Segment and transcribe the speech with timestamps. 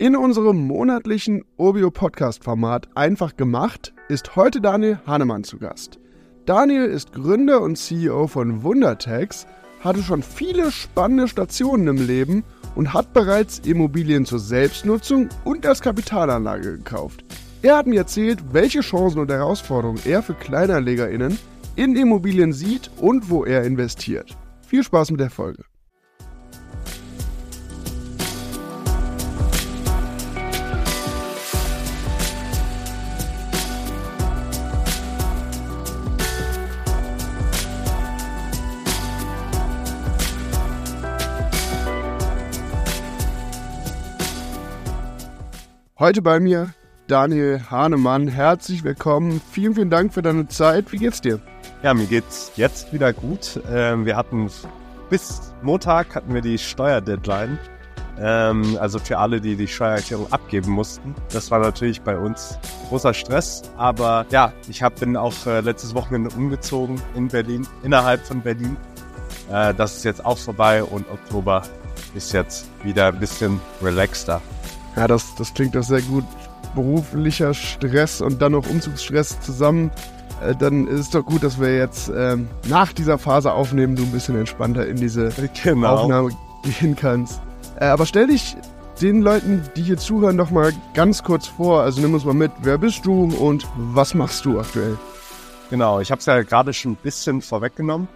[0.00, 5.98] In unserem monatlichen Obio Podcast Format Einfach gemacht ist heute Daniel Hahnemann zu Gast.
[6.46, 9.48] Daniel ist Gründer und CEO von Wundertax,
[9.80, 12.44] hatte schon viele spannende Stationen im Leben
[12.76, 17.24] und hat bereits Immobilien zur Selbstnutzung und als Kapitalanlage gekauft.
[17.62, 21.36] Er hat mir erzählt, welche Chancen und Herausforderungen er für KleinanlegerInnen
[21.74, 24.36] in Immobilien sieht und wo er investiert.
[24.64, 25.64] Viel Spaß mit der Folge.
[46.00, 46.74] Heute bei mir
[47.08, 48.28] Daniel Hahnemann.
[48.28, 49.40] Herzlich willkommen.
[49.50, 50.92] Vielen, vielen Dank für deine Zeit.
[50.92, 51.40] Wie geht's dir?
[51.82, 53.60] Ja, mir geht's jetzt wieder gut.
[53.68, 54.48] Ähm, wir hatten
[55.10, 57.58] bis Montag hatten wir die Steuerdeadline.
[58.16, 61.16] Ähm, also für alle, die die Steuererklärung abgeben mussten.
[61.32, 62.60] Das war natürlich bei uns
[62.90, 63.62] großer Stress.
[63.76, 68.76] Aber ja, ich hab, bin auch äh, letztes Wochenende umgezogen in Berlin, innerhalb von Berlin.
[69.50, 71.62] Äh, das ist jetzt auch vorbei und Oktober
[72.14, 74.40] ist jetzt wieder ein bisschen relaxter.
[74.96, 76.24] Ja, das, das klingt doch sehr gut.
[76.74, 79.90] Beruflicher Stress und dann noch Umzugsstress zusammen.
[80.44, 84.02] Äh, dann ist es doch gut, dass wir jetzt ähm, nach dieser Phase aufnehmen, du
[84.02, 85.96] ein bisschen entspannter in diese genau.
[85.96, 86.30] Aufnahme
[86.62, 87.40] gehen kannst.
[87.80, 88.56] Äh, aber stell dich
[89.00, 91.82] den Leuten, die hier zuhören, noch mal ganz kurz vor.
[91.82, 92.50] Also nimm uns mal mit.
[92.62, 94.98] Wer bist du und was machst du aktuell?
[95.70, 98.08] Genau, ich habe es ja gerade schon ein bisschen vorweggenommen.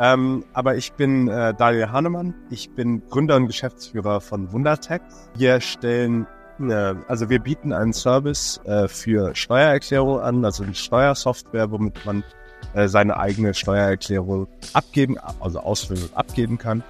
[0.00, 2.34] Ähm, aber ich bin äh, Daniel Hahnemann.
[2.48, 5.04] Ich bin Gründer und Geschäftsführer von Wundertex.
[5.36, 6.26] Wir stellen,
[6.58, 12.24] äh, also wir bieten einen Service äh, für Steuererklärung an, also eine Steuersoftware, womit man
[12.72, 16.82] äh, seine eigene Steuererklärung abgeben, also ausfüllen und abgeben kann.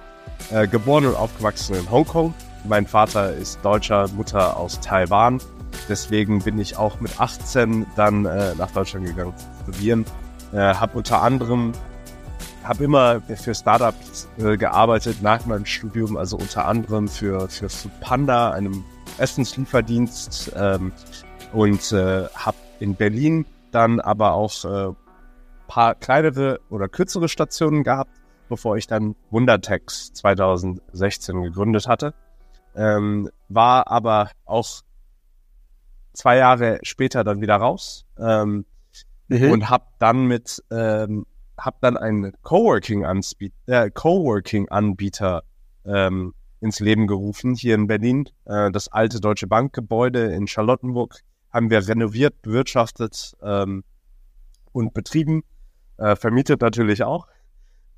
[0.49, 2.33] Äh, geboren und aufgewachsen in Hongkong.
[2.63, 5.39] Mein Vater ist Deutscher, Mutter aus Taiwan.
[5.89, 10.05] Deswegen bin ich auch mit 18 dann äh, nach Deutschland gegangen zu studieren.
[10.53, 11.73] Äh, habe unter anderem
[12.63, 17.67] habe immer für Startups äh, gearbeitet nach meinem Studium, also unter anderem für, für
[18.01, 18.83] Panda, einem
[19.17, 20.91] Essenslieferdienst ähm,
[21.53, 24.93] und äh, habe in Berlin dann aber auch äh,
[25.67, 28.11] paar kleinere oder kürzere Stationen gehabt,
[28.49, 32.13] bevor ich dann Wundertex 2016 gegründet hatte.
[32.75, 34.81] Ähm, war aber auch
[36.13, 38.65] zwei Jahre später dann wieder raus ähm,
[39.29, 39.51] mhm.
[39.51, 41.25] und habe dann mit ähm,
[41.61, 44.67] habe dann einen Coworking-Anbieter äh, Coworking
[45.85, 48.27] ähm, ins Leben gerufen hier in Berlin.
[48.45, 51.19] Äh, das alte Deutsche Bankgebäude in Charlottenburg
[51.51, 53.83] haben wir renoviert, bewirtschaftet ähm,
[54.71, 55.43] und betrieben,
[55.97, 57.27] äh, vermietet natürlich auch.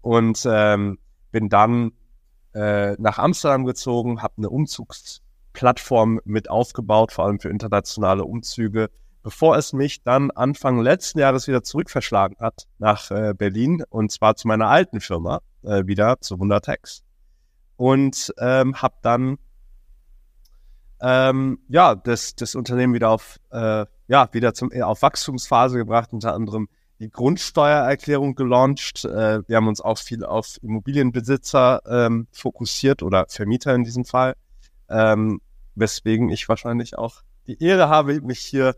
[0.01, 0.99] Und ähm,
[1.31, 1.91] bin dann
[2.53, 8.89] äh, nach Amsterdam gezogen, habe eine Umzugsplattform mit aufgebaut, vor allem für internationale Umzüge
[9.23, 14.35] bevor es mich dann Anfang letzten Jahres wieder zurückverschlagen hat nach äh, Berlin und zwar
[14.35, 17.03] zu meiner alten Firma äh, wieder zu Wundertex
[17.77, 19.37] und ähm, habe dann
[21.01, 26.33] ähm, ja das, das Unternehmen wieder auf äh, ja wieder zum auf Wachstumsphase gebracht unter
[26.33, 26.67] anderem
[26.99, 29.03] die Grundsteuererklärung gelauncht.
[29.03, 34.35] Äh, wir haben uns auch viel auf Immobilienbesitzer ähm, fokussiert oder Vermieter in diesem Fall,
[34.89, 35.41] ähm,
[35.75, 38.75] weswegen ich wahrscheinlich auch die Ehre habe, mich hier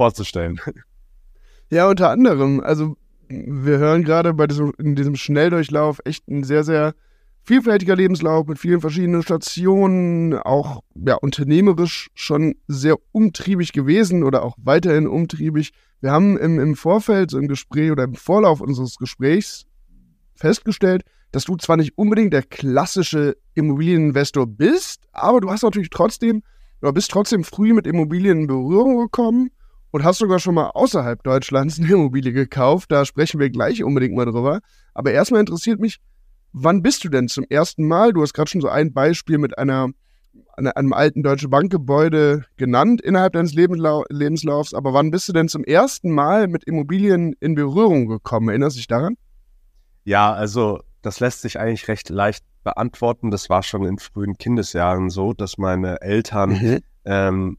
[0.00, 0.58] vorzustellen.
[1.72, 2.58] Ja, unter anderem.
[2.58, 2.96] Also
[3.28, 6.96] wir hören gerade bei diesem, in diesem Schnelldurchlauf echt ein sehr, sehr
[7.44, 14.56] vielfältiger Lebenslauf mit vielen verschiedenen Stationen, auch ja, unternehmerisch schon sehr umtriebig gewesen oder auch
[14.60, 15.70] weiterhin umtriebig.
[16.00, 19.66] Wir haben im, im Vorfeld, so im Gespräch oder im Vorlauf unseres Gesprächs
[20.34, 26.42] festgestellt, dass du zwar nicht unbedingt der klassische Immobilieninvestor bist, aber du hast natürlich trotzdem,
[26.82, 29.50] oder bist trotzdem früh mit Immobilien in Berührung gekommen
[29.90, 32.90] und hast sogar schon mal außerhalb Deutschlands eine Immobilie gekauft.
[32.92, 34.60] Da sprechen wir gleich unbedingt mal drüber.
[34.94, 35.98] Aber erstmal interessiert mich,
[36.52, 38.12] wann bist du denn zum ersten Mal?
[38.12, 39.88] Du hast gerade schon so ein Beispiel mit einer,
[40.56, 44.74] einer, einem alten Deutsche Bankgebäude genannt innerhalb deines Lebenslau Lebenslaufs.
[44.74, 48.48] Aber wann bist du denn zum ersten Mal mit Immobilien in Berührung gekommen?
[48.48, 49.16] Erinnerst du dich daran?
[50.04, 53.30] Ja, also das lässt sich eigentlich recht leicht beantworten.
[53.30, 56.78] Das war schon in frühen Kindesjahren so, dass meine Eltern mhm.
[57.04, 57.58] ähm,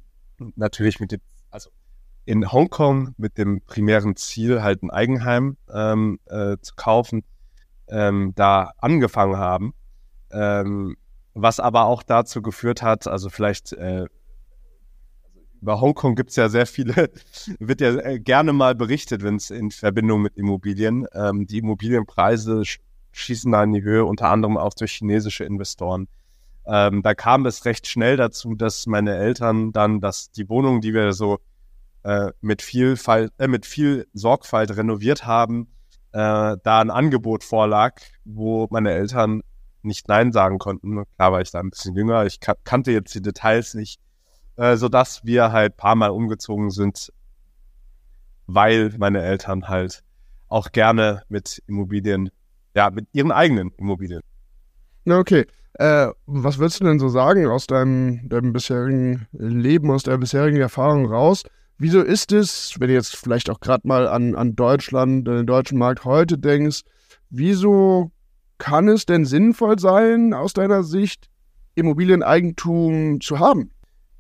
[0.55, 1.69] natürlich mit dem, also
[2.25, 7.23] in Hongkong mit dem primären Ziel, halt ein Eigenheim ähm, äh, zu kaufen,
[7.87, 9.73] ähm, da angefangen haben.
[10.31, 10.95] Ähm,
[11.33, 14.05] was aber auch dazu geführt hat, also vielleicht äh,
[15.61, 17.11] über Hongkong gibt es ja sehr viele,
[17.59, 21.05] wird ja äh, gerne mal berichtet, wenn es in Verbindung mit Immobilien.
[21.13, 22.63] Ähm, die Immobilienpreise
[23.11, 26.07] schießen da in die Höhe, unter anderem auch durch chinesische Investoren.
[26.65, 30.93] Ähm, da kam es recht schnell dazu, dass meine Eltern dann, dass die Wohnung, die
[30.93, 31.39] wir so
[32.03, 35.67] äh, mit, viel Fall, äh, mit viel Sorgfalt renoviert haben,
[36.13, 39.41] äh, da ein Angebot vorlag, wo meine Eltern
[39.83, 41.03] nicht Nein sagen konnten.
[41.15, 43.99] Klar war ich da ein bisschen jünger, ich kan kannte jetzt die Details nicht,
[44.57, 47.11] äh, sodass wir halt paar Mal umgezogen sind,
[48.47, 50.03] weil meine Eltern halt
[50.49, 52.29] auch gerne mit Immobilien,
[52.75, 54.21] ja, mit ihren eigenen Immobilien.
[55.05, 55.45] Na, okay.
[55.75, 60.59] Äh, was würdest du denn so sagen aus deinem, deinem bisherigen Leben, aus deiner bisherigen
[60.59, 61.43] Erfahrung raus?
[61.77, 65.77] Wieso ist es, wenn du jetzt vielleicht auch gerade mal an, an Deutschland, den deutschen
[65.79, 66.81] Markt heute denkst,
[67.29, 68.11] wieso
[68.57, 71.29] kann es denn sinnvoll sein, aus deiner Sicht
[71.75, 73.71] Immobilieneigentum zu haben?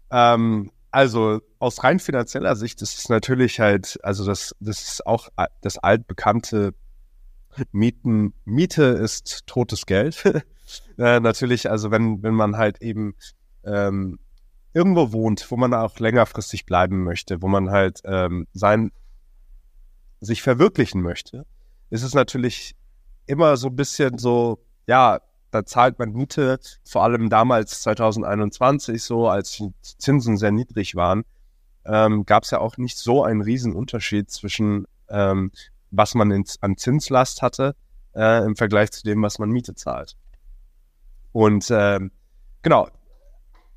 [0.09, 5.29] Ähm, also aus rein finanzieller Sicht ist es natürlich halt, also das, das ist auch
[5.61, 6.73] das altbekannte
[7.71, 8.33] Mieten.
[8.45, 10.23] Miete ist totes Geld.
[10.97, 13.15] äh, natürlich, also wenn, wenn man halt eben
[13.63, 14.19] ähm,
[14.73, 18.91] irgendwo wohnt, wo man auch längerfristig bleiben möchte, wo man halt ähm, sein,
[20.19, 21.45] sich verwirklichen möchte,
[21.89, 22.75] ist es natürlich
[23.25, 25.19] immer so ein bisschen so, ja,
[25.51, 31.23] da zahlt man Miete, vor allem damals 2021 so, als die Zinsen sehr niedrig waren,
[31.85, 35.51] ähm, gab es ja auch nicht so einen riesen Unterschied zwischen ähm,
[35.91, 37.75] was man in, an Zinslast hatte
[38.15, 40.15] äh, im Vergleich zu dem, was man Miete zahlt.
[41.33, 42.11] Und ähm,
[42.61, 42.89] genau,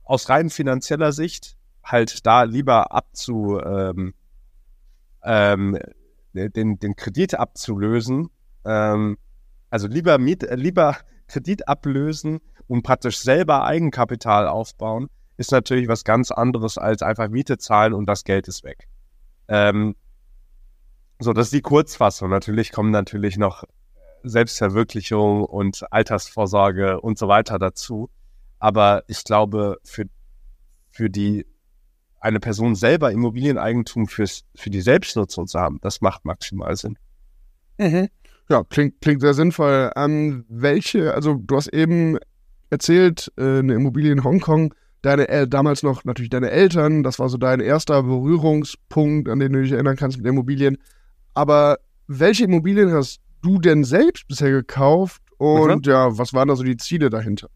[0.05, 4.15] aus rein finanzieller Sicht halt da lieber abzu ähm,
[5.23, 5.79] ähm,
[6.33, 8.31] den, den Kredit abzulösen,
[8.65, 9.19] ähm,
[9.71, 10.97] also lieber Miet, äh, lieber
[11.29, 17.59] Kredit ablösen und praktisch selber Eigenkapital aufbauen, ist natürlich was ganz anderes als einfach Miete
[17.59, 18.89] zahlen und das Geld ist weg.
[19.49, 19.97] Ähm,
[21.19, 22.31] so, das ist die Kurzfassung.
[22.31, 23.65] Natürlich kommen natürlich noch
[24.23, 28.11] Selbstverwirklichung und Altersvorsorge und so weiter dazu.
[28.65, 30.07] Aber ich glaube, für,
[30.91, 31.45] für die
[32.19, 36.97] eine Person selber Immobilieneigentum fürs, für die Selbstnutzung zu haben, das macht maximal Sinn.
[37.77, 38.09] Mhm.
[38.49, 39.91] Ja, klingt, klingt sehr sinnvoll.
[39.97, 42.17] Ähm, welche, also du hast eben
[42.71, 44.73] erzählt, äh, eine Immobilie in Hongkong,
[45.03, 49.53] deine äh, damals noch natürlich deine Eltern, das war so dein erster Berührungspunkt, an den
[49.53, 50.79] du dich erinnern kannst mit Immobilien.
[51.35, 55.93] Aber welche Immobilien hast du denn selbst bisher gekauft und mhm.
[55.93, 57.51] ja, was waren da so die Ziele dahinter?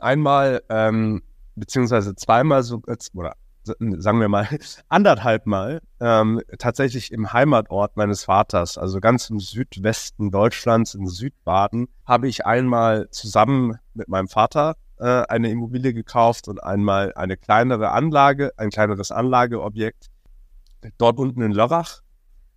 [0.00, 1.22] Einmal, ähm,
[1.54, 2.82] beziehungsweise zweimal so,
[3.14, 3.34] oder
[3.64, 4.48] sagen wir mal,
[4.88, 11.88] anderthalb Mal ähm, tatsächlich im Heimatort meines Vaters, also ganz im Südwesten Deutschlands, in Südbaden,
[12.04, 17.90] habe ich einmal zusammen mit meinem Vater äh, eine Immobilie gekauft und einmal eine kleinere
[17.90, 20.10] Anlage, ein kleineres Anlageobjekt
[20.98, 22.00] dort unten in Lörrach.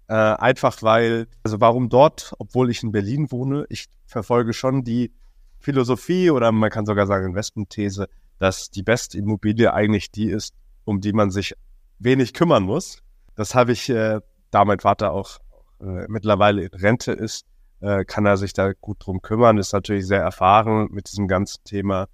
[0.09, 5.12] Äh, einfach weil, also warum dort, obwohl ich in Berlin wohne, ich verfolge schon die
[5.59, 8.07] Philosophie oder man kann sogar sagen Investmentthese,
[8.39, 10.54] dass die beste Immobilie eigentlich die ist,
[10.86, 11.56] um die man sich
[12.00, 13.01] wenig kümmern muss.
[13.36, 14.19] Das habe ich, äh,
[14.51, 15.39] da mein Vater auch
[15.81, 17.45] äh, mittlerweile in Rente ist,
[17.81, 21.63] äh, kann er sich da gut drum kümmern, ist natürlich sehr erfahren mit diesem ganzen
[21.63, 22.07] Thema.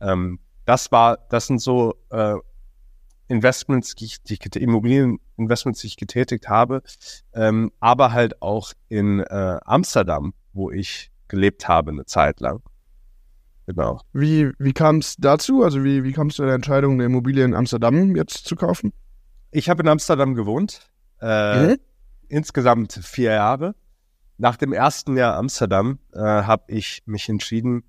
[0.00, 2.36] Ähm, das war, das sind so äh,
[3.28, 6.82] Investments, die ich, die Immobilieninvestments, die ich getätigt habe,
[7.34, 12.62] ähm, aber halt auch in äh, Amsterdam, wo ich gelebt habe eine Zeit lang.
[13.68, 14.00] Genau.
[14.14, 15.62] Wie, wie kam es dazu?
[15.62, 18.94] Also wie, wie kamst du der Entscheidung, eine Immobilie in Amsterdam jetzt zu kaufen?
[19.50, 20.80] Ich habe in Amsterdam gewohnt.
[21.20, 21.76] Äh, mhm.
[22.28, 23.74] Insgesamt vier Jahre.
[24.38, 27.82] Nach dem ersten Jahr Amsterdam äh, habe ich mich entschieden,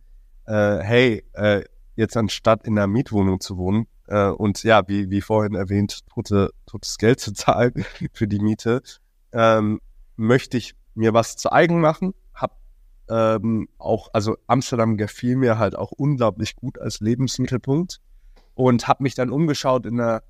[0.47, 1.63] äh, hey, äh,
[1.95, 6.49] jetzt anstatt in einer Mietwohnung zu wohnen äh, und ja, wie, wie vorhin erwähnt, tote,
[6.65, 8.81] totes Geld zu zahlen für die Miete,
[9.31, 9.79] ähm,
[10.17, 12.13] möchte ich mir was zu eigen machen
[13.09, 17.99] ähm, auch, also Amsterdam gefiel mir halt auch unglaublich gut als Lebensmittelpunkt
[18.53, 20.23] und habe mich dann umgeschaut in einer,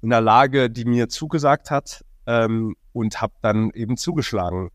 [0.00, 4.70] in einer Lage, die mir zugesagt hat ähm, und habe dann eben zugeschlagen.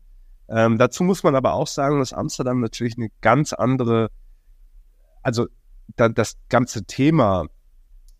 [0.48, 4.10] Ähm, dazu muss man aber auch sagen, dass Amsterdam natürlich eine ganz andere,
[5.22, 5.46] also
[5.96, 7.46] da, das ganze Thema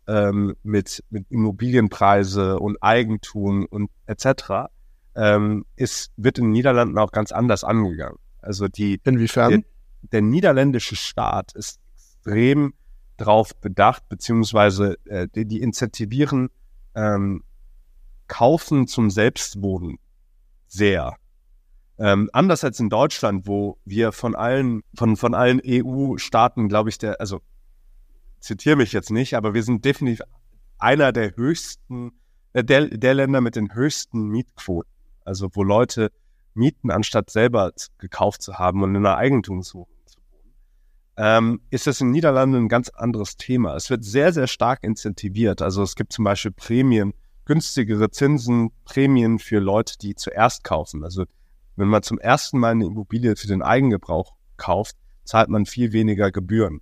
[0.07, 4.71] ähm, mit, mit Immobilienpreise und Eigentum und etc.
[5.15, 8.17] Ähm, ist, wird in den Niederlanden auch ganz anders angegangen.
[8.41, 9.51] Also die Inwiefern?
[9.51, 9.61] Der,
[10.13, 12.73] der niederländische Staat ist extrem
[13.17, 16.49] darauf bedacht, beziehungsweise äh, die, die incentivieren
[16.95, 17.43] ähm,
[18.27, 19.99] Kaufen zum Selbstwohnen
[20.67, 21.15] sehr.
[21.99, 26.97] Ähm, anders als in Deutschland, wo wir von allen, von, von allen EU-Staaten, glaube ich,
[26.97, 27.41] der, also
[28.39, 30.25] zitiere mich jetzt nicht, aber wir sind definitiv
[30.79, 32.13] einer der höchsten,
[32.53, 34.89] äh, der, der Länder mit den höchsten Mietquoten.
[35.23, 36.11] Also wo Leute
[36.53, 40.53] mieten, anstatt selber gekauft zu haben und in einer Eigentumswohnung zu wohnen.
[41.17, 43.75] ähm, ist das in den Niederlanden ein ganz anderes Thema.
[43.75, 45.61] Es wird sehr, sehr stark incentiviert.
[45.61, 47.13] Also es gibt zum Beispiel Prämien,
[47.45, 51.03] günstigere Zinsen, Prämien für Leute, die zuerst kaufen.
[51.03, 51.25] Also
[51.75, 56.31] wenn man zum ersten Mal eine Immobilie für den Eigengebrauch kauft, zahlt man viel weniger
[56.31, 56.81] Gebühren.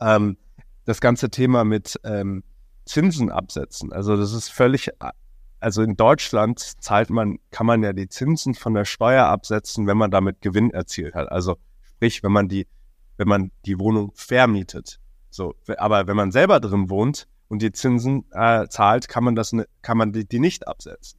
[0.00, 0.36] Ähm,
[0.84, 2.42] das ganze Thema mit ähm,
[2.84, 4.90] Zinsen absetzen, also das ist völlig,
[5.66, 9.96] also in Deutschland zahlt man, kann man ja die Zinsen von der Steuer absetzen, wenn
[9.96, 11.28] man damit Gewinn erzielt hat.
[11.32, 12.68] Also sprich, wenn man die,
[13.16, 15.00] wenn man die Wohnung vermietet.
[15.28, 19.52] So, aber wenn man selber drin wohnt und die Zinsen äh, zahlt, kann man das,
[19.54, 21.18] ne, kann man die, die nicht absetzen.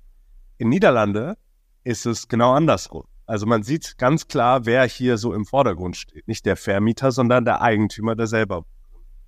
[0.57, 1.35] In Niederlande
[1.83, 3.03] ist es genau andersrum.
[3.25, 6.25] Also man sieht ganz klar, wer hier so im Vordergrund steht.
[6.25, 8.63] Nicht der Vermieter, sondern der Eigentümer, der selber.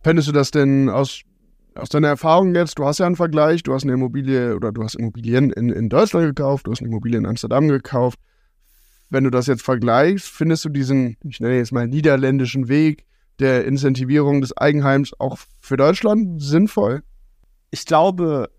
[0.02, 1.24] Fändest du das denn aus,
[1.76, 4.84] aus deiner Erfahrung jetzt, du hast ja einen Vergleich, du hast eine Immobilie oder du
[4.84, 8.20] hast Immobilien in, in Deutschland gekauft, du hast eine Immobilie in Amsterdam gekauft.
[9.10, 13.06] Wenn du das jetzt vergleichst, findest du diesen, ich nenne jetzt mal niederländischen Weg
[13.40, 17.02] der Incentivierung des Eigenheims auch für Deutschland sinnvoll?
[17.72, 18.50] Ich glaube,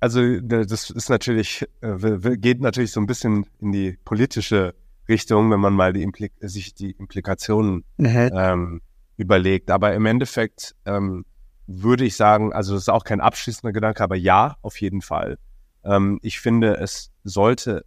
[0.00, 4.74] also das ist natürlich, äh, geht natürlich so ein bisschen in die politische
[5.08, 8.30] Richtung, wenn man mal die Implik sich die Implikationen mhm.
[8.34, 8.80] ähm,
[9.16, 9.70] überlegt.
[9.70, 11.24] Aber im Endeffekt ähm,
[11.66, 15.38] würde ich sagen, also das ist auch kein abschließender Gedanke, aber ja, auf jeden Fall.
[15.84, 17.84] Ähm, ich finde, es sollte,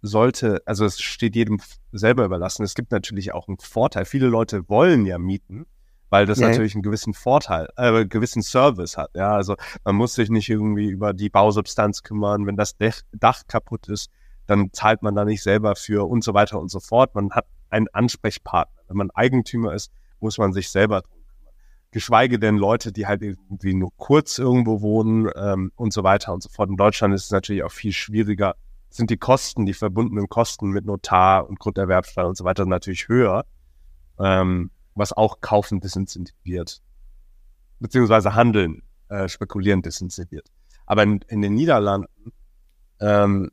[0.00, 1.60] sollte, also es steht jedem
[1.92, 2.64] selber überlassen.
[2.64, 4.04] Es gibt natürlich auch einen Vorteil.
[4.04, 5.66] Viele Leute wollen ja mieten
[6.12, 6.48] weil das ja.
[6.48, 9.12] natürlich einen gewissen Vorteil, äh, einen gewissen Service hat.
[9.14, 12.46] Ja, also man muss sich nicht irgendwie über die Bausubstanz kümmern.
[12.46, 12.76] Wenn das
[13.12, 14.10] Dach kaputt ist,
[14.46, 17.14] dann zahlt man da nicht selber für und so weiter und so fort.
[17.14, 18.82] Man hat einen Ansprechpartner.
[18.88, 21.21] Wenn man Eigentümer ist, muss man sich selber drum.
[21.92, 26.42] Geschweige denn Leute, die halt irgendwie nur kurz irgendwo wohnen ähm, und so weiter und
[26.42, 26.68] so fort.
[26.68, 28.56] In Deutschland ist es natürlich auch viel schwieriger,
[28.90, 33.44] sind die Kosten, die verbundenen Kosten mit Notar und Grunderwerbsteuer und so weiter natürlich höher.
[34.18, 36.80] Ähm, was auch Kaufen disincentiviert.
[37.80, 40.48] Beziehungsweise Handeln, äh, Spekulieren disincentiviert.
[40.86, 42.32] Aber in, in den Niederlanden,
[43.00, 43.50] ähm,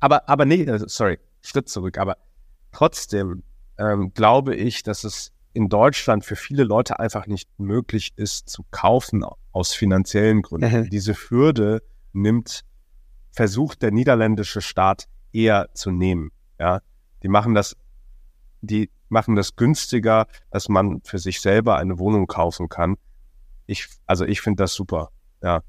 [0.00, 2.18] aber, aber nee, äh, sorry, Schritt zurück, aber
[2.72, 3.42] trotzdem
[3.78, 8.64] ähm, glaube ich, dass es in Deutschland für viele Leute einfach nicht möglich ist zu
[8.70, 10.82] kaufen aus finanziellen Gründen.
[10.82, 10.90] Mhm.
[10.90, 11.82] Diese Hürde
[12.12, 12.60] nimmt,
[13.32, 16.30] versucht der niederländische Staat eher zu nehmen.
[16.60, 16.80] Ja,
[17.22, 17.74] die machen das,
[18.60, 22.96] die machen das günstiger, dass man für sich selber eine Wohnung kaufen kann.
[23.66, 25.10] Ich, also ich finde das super.
[25.42, 25.62] Ja.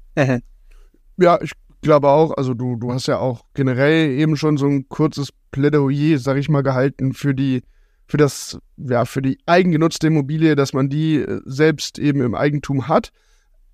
[1.16, 4.88] ja, ich glaube auch, also du, du hast ja auch generell eben schon so ein
[4.90, 7.62] kurzes Plädoyer, sag ich mal, gehalten für die,
[8.08, 12.88] für das, ja, für die eigengenutzte Immobilie, dass man die äh, selbst eben im Eigentum
[12.88, 13.10] hat.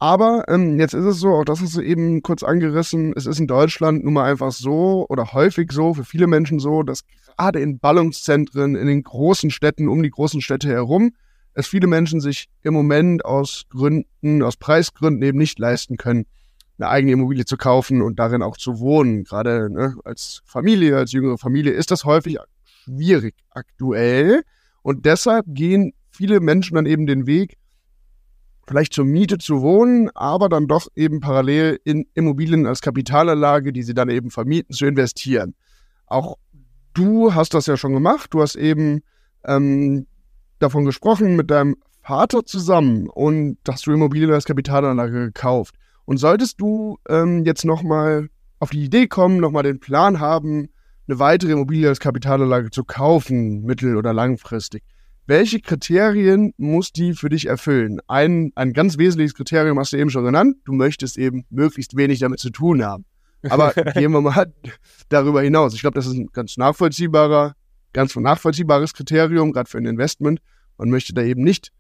[0.01, 3.39] Aber ähm, jetzt ist es so, auch das hast du eben kurz angerissen, es ist
[3.39, 7.05] in Deutschland nun mal einfach so oder häufig so, für viele Menschen so, dass
[7.39, 11.13] gerade in Ballungszentren, in den großen Städten, um die großen Städte herum,
[11.55, 16.27] es viele Menschen sich im Moment aus Gründen, aus Preisgründen eben nicht leisten können,
[16.77, 19.23] eine eigene Immobilie zu kaufen und darin auch zu wohnen.
[19.23, 22.39] Gerade ne, als Familie, als jüngere Familie ist das häufig
[22.85, 24.43] schwierig aktuell.
[24.83, 27.57] Und deshalb gehen viele Menschen dann eben den Weg,
[28.67, 33.83] vielleicht zur Miete zu wohnen, aber dann doch eben parallel in Immobilien als Kapitalanlage, die
[33.83, 35.55] sie dann eben vermieten, zu investieren.
[36.07, 36.37] Auch
[36.95, 38.33] du hast das ja schon gemacht.
[38.33, 39.03] Du hast eben
[39.45, 40.07] ähm,
[40.59, 45.75] davon gesprochen mit deinem Vater zusammen und hast du Immobilien als Kapitalanlage gekauft.
[46.05, 50.69] Und solltest du ähm, jetzt nochmal auf die Idee kommen, nochmal den Plan haben,
[51.07, 54.83] eine weitere Immobilie als Kapitalanlage zu kaufen, mittel- oder langfristig,
[55.27, 58.01] welche Kriterien muss die für dich erfüllen?
[58.09, 60.57] Ein, ein ganz wesentliches Kriterium hast du eben schon genannt.
[60.67, 63.07] Du möchtest eben möglichst wenig damit zu tun haben.
[63.49, 64.53] Aber gehen wir mal
[65.09, 65.75] darüber hinaus.
[65.75, 67.55] Ich glaube, das ist ein ganz nachvollziehbarer,
[67.95, 70.41] ganz nachvollziehbares Kriterium, gerade für ein Investment.
[70.77, 71.71] Man möchte da eben nicht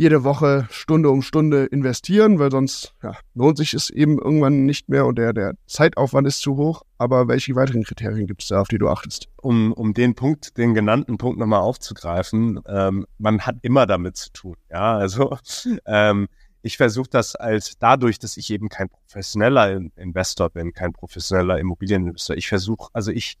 [0.00, 4.88] jede Woche Stunde um Stunde investieren, weil sonst ja, lohnt sich es eben irgendwann nicht
[4.88, 6.84] mehr und der, der Zeitaufwand ist zu hoch.
[6.96, 9.28] Aber welche weiteren Kriterien gibt es da, auf die du achtest?
[9.36, 14.32] Um, um den Punkt, den genannten Punkt nochmal aufzugreifen, ähm, man hat immer damit zu
[14.32, 14.56] tun.
[14.70, 15.36] Ja, also
[15.84, 16.28] ähm,
[16.62, 22.38] ich versuche das als dadurch, dass ich eben kein professioneller Investor bin, kein professioneller Immobilieninvestor.
[22.38, 23.36] Ich versuche, also ich,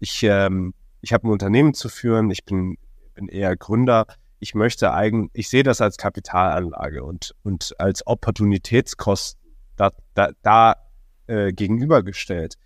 [0.00, 2.76] ich, ähm, ich habe ein Unternehmen zu führen, ich bin,
[3.14, 4.06] bin eher Gründer.
[4.40, 9.38] Ich möchte eigentlich, ich sehe das als Kapitalanlage und, und als Opportunitätskosten
[9.76, 10.76] da, da, da
[11.26, 12.56] äh, gegenübergestellt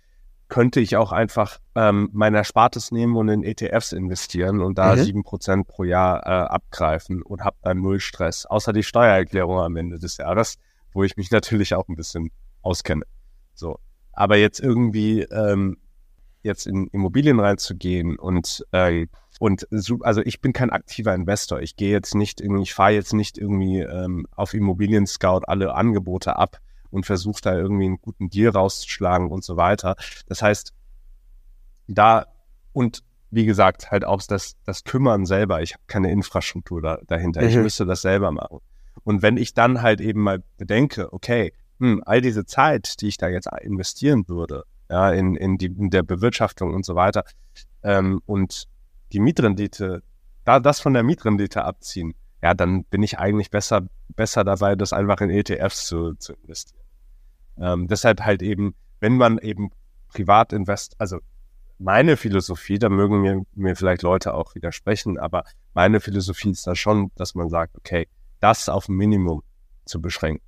[0.49, 5.19] könnte ich auch einfach ähm, mein Erspartes nehmen und in ETFs investieren und da sieben
[5.19, 5.23] mhm.
[5.23, 8.45] Prozent pro Jahr äh, abgreifen und habe dann null Stress.
[8.45, 10.57] Außer die Steuererklärung am Ende des Jahres,
[10.91, 12.29] wo ich mich natürlich auch ein bisschen
[12.61, 13.03] auskenne.
[13.55, 13.79] So.
[14.11, 15.77] Aber jetzt irgendwie ähm,
[16.43, 19.07] jetzt in Immobilien reinzugehen und äh,
[19.43, 21.59] Und so, also ich bin kein aktiver Investor.
[21.59, 25.75] Ich gehe jetzt nicht irgendwie, ich fahre jetzt nicht irgendwie ähm, auf Immobilien Scout alle
[25.75, 26.59] Angebote ab
[26.91, 29.97] und versuche da irgendwie einen guten Deal rauszuschlagen und so weiter.
[30.27, 30.73] Das heißt,
[31.89, 32.27] da
[32.71, 35.61] und wie gesagt, halt auch das, das Kümmern selber.
[35.61, 37.41] Ich habe keine Infrastruktur da, dahinter.
[37.41, 37.47] Mhm.
[37.49, 38.59] Ich müsste das selber machen.
[39.03, 43.17] Und wenn ich dann halt eben mal bedenke, okay, hm, all diese Zeit, die ich
[43.17, 47.25] da jetzt investieren würde, ja, in, in, die, in der Bewirtschaftung und so weiter,
[47.83, 48.69] ähm, und
[49.13, 50.03] die Mietrendite,
[50.43, 54.91] da das von der Mietrendite abziehen, ja, dann bin ich eigentlich besser, besser dabei, das
[54.91, 56.83] einfach in ETFs zu, zu investieren.
[57.57, 59.71] Ähm, deshalb halt eben, wenn man eben
[60.09, 61.19] privat invest, also
[61.79, 65.43] meine Philosophie, da mögen mir, mir vielleicht Leute auch widersprechen, aber
[65.73, 68.07] meine Philosophie ist da schon, dass man sagt, okay,
[68.39, 69.43] das auf ein Minimum
[69.85, 70.45] zu beschränken.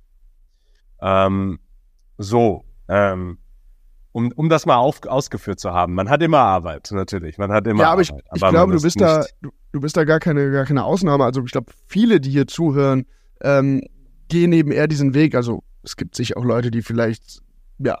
[1.00, 1.58] Ähm,
[2.18, 3.38] so, ähm,
[4.16, 5.92] um, um das mal auf, ausgeführt zu haben.
[5.92, 7.36] Man hat immer Arbeit, natürlich.
[7.36, 8.16] Man hat immer ja, aber Arbeit.
[8.16, 10.84] Ich, ich aber glaube, du bist da, du, du, bist da gar keine, gar keine
[10.84, 11.22] Ausnahme.
[11.22, 13.04] Also ich glaube, viele, die hier zuhören,
[13.42, 13.82] ähm,
[14.30, 15.34] gehen eben eher diesen Weg.
[15.34, 17.42] Also es gibt sicher auch Leute, die vielleicht
[17.78, 17.98] ja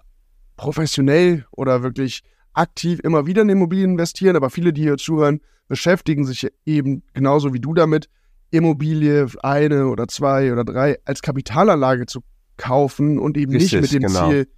[0.56, 2.22] professionell oder wirklich
[2.54, 7.52] aktiv immer wieder in Immobilien investieren, aber viele, die hier zuhören, beschäftigen sich eben genauso
[7.52, 8.08] wie du damit,
[8.50, 12.20] Immobilie eine oder zwei oder drei als Kapitalanlage zu
[12.56, 14.30] kaufen und eben Richtig, nicht mit dem genau.
[14.30, 14.48] Ziel,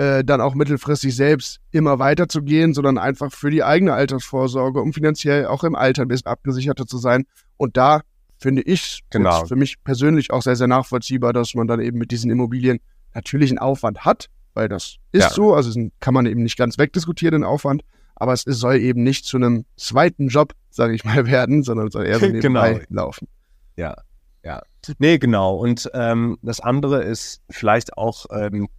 [0.00, 5.44] äh, dann auch mittelfristig selbst immer weiterzugehen, sondern einfach für die eigene Altersvorsorge, um finanziell
[5.44, 7.26] auch im Alter ein bisschen abgesicherter zu sein.
[7.58, 8.00] Und da
[8.38, 9.44] finde ich genau.
[9.44, 12.80] für mich persönlich auch sehr, sehr nachvollziehbar, dass man dann eben mit diesen Immobilien
[13.12, 15.28] natürlich einen Aufwand hat, weil das ist ja.
[15.28, 17.82] so, also kann man eben nicht ganz wegdiskutieren, den Aufwand,
[18.16, 22.06] aber es soll eben nicht zu einem zweiten Job, sage ich mal, werden, sondern soll
[22.06, 23.02] eher so nebenbei genau.
[23.02, 23.28] laufen.
[23.76, 23.96] Ja,
[24.42, 24.62] ja.
[24.96, 25.56] Nee, genau.
[25.56, 28.70] Und ähm, das andere ist vielleicht auch, ähm,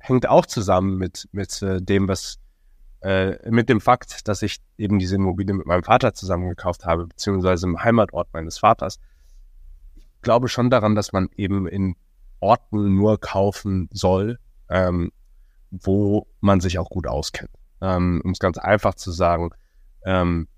[0.00, 2.38] hängt auch zusammen mit, mit äh, dem, was,
[3.02, 7.06] äh, mit dem Fakt, dass ich eben diese Immobilie mit meinem Vater zusammen gekauft habe,
[7.06, 8.98] beziehungsweise im Heimatort meines Vaters.
[9.96, 11.96] Ich glaube schon daran, dass man eben in
[12.40, 14.38] Orten nur kaufen soll,
[14.68, 15.12] ähm,
[15.70, 17.50] wo man sich auch gut auskennt.
[17.82, 19.50] Ähm, um es ganz einfach zu sagen,
[20.04, 20.48] ähm,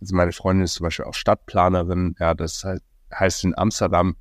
[0.00, 2.64] also meine Freundin ist zum Beispiel auch Stadtplanerin, ja, das
[3.12, 4.16] heißt in Amsterdam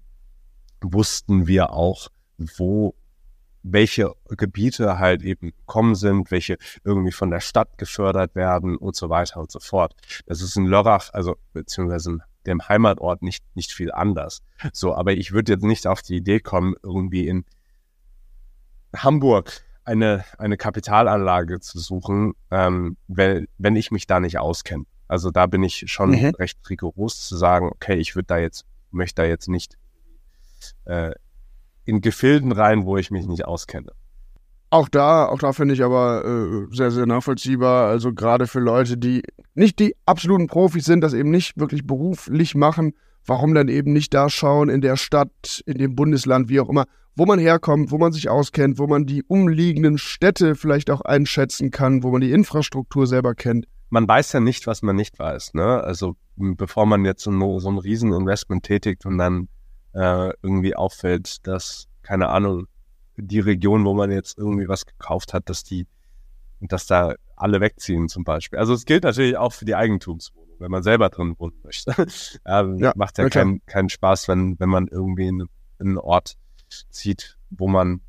[0.82, 2.96] wussten wir auch, wo
[3.71, 9.10] welche Gebiete halt eben kommen sind, welche irgendwie von der Stadt gefördert werden und so
[9.10, 9.93] weiter und so fort.
[10.25, 14.41] Das ist in Lörrach, also beziehungsweise in dem Heimatort nicht, nicht viel anders.
[14.73, 17.45] So, aber ich würde jetzt nicht auf die Idee kommen, irgendwie in
[18.95, 24.86] Hamburg eine, eine Kapitalanlage zu suchen, ähm, wenn, wenn ich mich da nicht auskenne.
[25.08, 26.36] Also da bin ich schon mhm.
[26.38, 29.77] recht rigoros zu sagen, okay, ich würde da jetzt, möchte da jetzt nicht
[30.86, 31.12] äh,
[31.88, 33.91] in Gefilden rein, wo ich mich nicht auskenne.
[34.69, 37.88] Auch da, auch da finde ich aber äh, sehr, sehr nachvollziehbar.
[37.88, 39.23] Also gerade für Leute, die
[39.56, 42.93] nicht die absoluten Profis sind, das eben nicht wirklich beruflich machen,
[43.26, 46.86] warum dann eben nicht da schauen in der Stadt, in dem Bundesland, wie auch immer,
[47.15, 51.71] wo man herkommt, wo man sich auskennt, wo man die umliegenden Städte vielleicht auch einschätzen
[51.71, 53.67] kann, wo man die Infrastruktur selber kennt.
[53.89, 55.54] Man weiß ja nicht, was man nicht weiß.
[55.54, 55.82] Ne?
[55.82, 59.47] Also bevor man jetzt so, so ein Rieseninvestment tätigt und dann
[59.93, 62.67] äh, irgendwie auffällt, dass, keine Ahnung,
[63.17, 65.88] die Region, wo man jetzt irgendwie was gekauft hat, dass die,
[66.62, 68.60] dass da alle wegziehen zum Beispiel.
[68.60, 71.93] Also es gilt natürlich auch für die Eigentumswohnung, wenn man selber drin wohnen möchte.
[72.45, 75.47] ähm, ja, macht ja keinen keinen Spaß, wenn, wenn man irgendwie in, in
[75.80, 76.38] einen Ort
[76.89, 78.02] zieht, wo man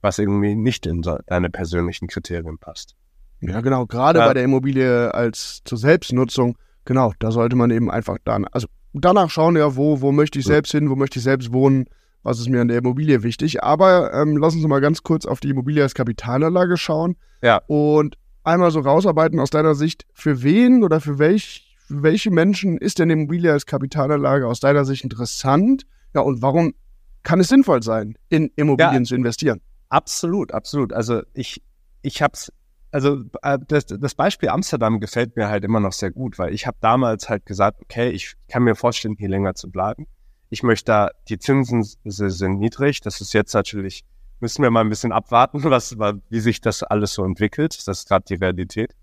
[0.00, 2.96] was irgendwie nicht in deine persönlichen Kriterien passt.
[3.40, 3.86] Ja, genau.
[3.86, 4.26] Gerade ja.
[4.26, 9.30] bei der Immobilie als zur Selbstnutzung, genau, da sollte man eben einfach dann, also danach
[9.30, 11.86] schauen, ja, wo, wo möchte ich selbst hin, wo möchte ich selbst wohnen,
[12.22, 13.62] was ist mir an der Immobilie wichtig.
[13.62, 17.16] Aber ähm, lass uns mal ganz kurz auf die Immobilie als Kapitalanlage schauen.
[17.42, 17.62] Ja.
[17.66, 22.78] Und einmal so rausarbeiten aus deiner Sicht, für wen oder für, welch, für welche Menschen
[22.78, 25.84] ist denn Immobilie als Kapitalanlage aus deiner Sicht interessant?
[26.14, 26.74] Ja, und warum
[27.22, 29.60] kann es sinnvoll sein, in Immobilien ja, zu investieren?
[29.88, 30.92] Absolut, absolut.
[30.92, 31.62] Also ich,
[32.02, 32.52] ich habe es
[32.92, 36.66] also äh, das, das Beispiel Amsterdam gefällt mir halt immer noch sehr gut, weil ich
[36.66, 40.06] habe damals halt gesagt, okay, ich kann mir vorstellen, hier länger zu bleiben.
[40.50, 43.00] Ich möchte da, die Zinsen sind niedrig.
[43.00, 44.04] Das ist jetzt natürlich,
[44.40, 47.76] müssen wir mal ein bisschen abwarten, was, wie sich das alles so entwickelt.
[47.86, 48.94] Das ist gerade die Realität,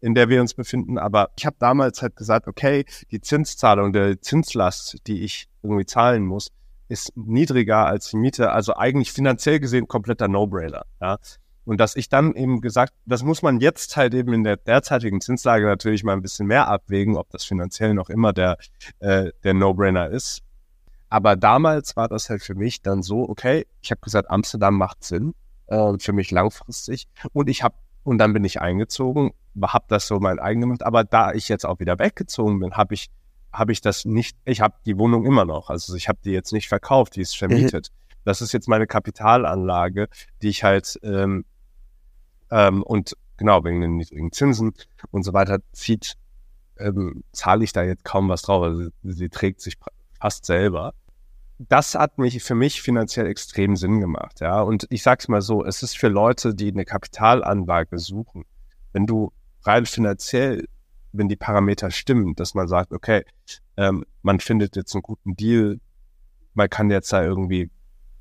[0.00, 0.98] in der wir uns befinden.
[0.98, 6.26] Aber ich habe damals halt gesagt, okay, die Zinszahlung, der Zinslast, die ich irgendwie zahlen
[6.26, 6.48] muss,
[6.88, 8.50] ist niedriger als die Miete.
[8.50, 10.82] Also eigentlich finanziell gesehen kompletter No-Brainer.
[11.00, 11.18] Ja?
[11.68, 15.20] Und dass ich dann eben gesagt, das muss man jetzt halt eben in der derzeitigen
[15.20, 18.56] Zinslage natürlich mal ein bisschen mehr abwägen, ob das finanziell noch immer der,
[19.00, 20.40] äh, der No-Brainer ist.
[21.10, 25.04] Aber damals war das halt für mich dann so, okay, ich habe gesagt, Amsterdam macht
[25.04, 25.34] Sinn
[25.66, 27.06] äh, für mich langfristig.
[27.34, 30.82] Und ich habe Und dann bin ich eingezogen, habe das so mein eigen gemacht.
[30.82, 33.10] Aber da ich jetzt auch wieder weggezogen bin, habe ich
[33.52, 34.38] habe ich das nicht.
[34.46, 35.68] Ich habe die Wohnung immer noch.
[35.68, 37.50] Also ich habe die jetzt nicht verkauft, die ist mhm.
[37.50, 37.90] vermietet.
[37.90, 37.98] Mhm.
[38.24, 40.08] Das ist jetzt meine Kapitalanlage,
[40.40, 41.44] die ich halt ähm,
[42.50, 44.72] ähm, und genau wegen den niedrigen Zinsen
[45.10, 46.14] und so weiter zieht,
[46.78, 48.62] ähm, zahle ich da jetzt kaum was drauf.
[48.62, 49.76] Also sie trägt sich
[50.20, 50.94] fast selber
[51.58, 54.60] das hat mich für mich finanziell extrem Sinn gemacht, ja.
[54.60, 58.44] Und ich sag's mal so, es ist für Leute, die eine Kapitalanlage suchen,
[58.92, 59.32] wenn du
[59.64, 60.66] rein finanziell,
[61.12, 63.24] wenn die Parameter stimmen, dass man sagt, okay,
[63.76, 65.80] ähm, man findet jetzt einen guten Deal,
[66.54, 67.70] man kann jetzt da irgendwie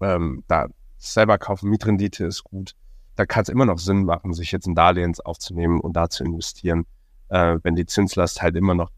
[0.01, 2.73] ähm, da selber kaufen, Mietrendite ist gut,
[3.17, 6.23] da kann es immer noch Sinn machen, sich jetzt ein Darlehen aufzunehmen und da zu
[6.23, 6.85] investieren,
[7.29, 8.91] äh, wenn die Zinslast halt immer noch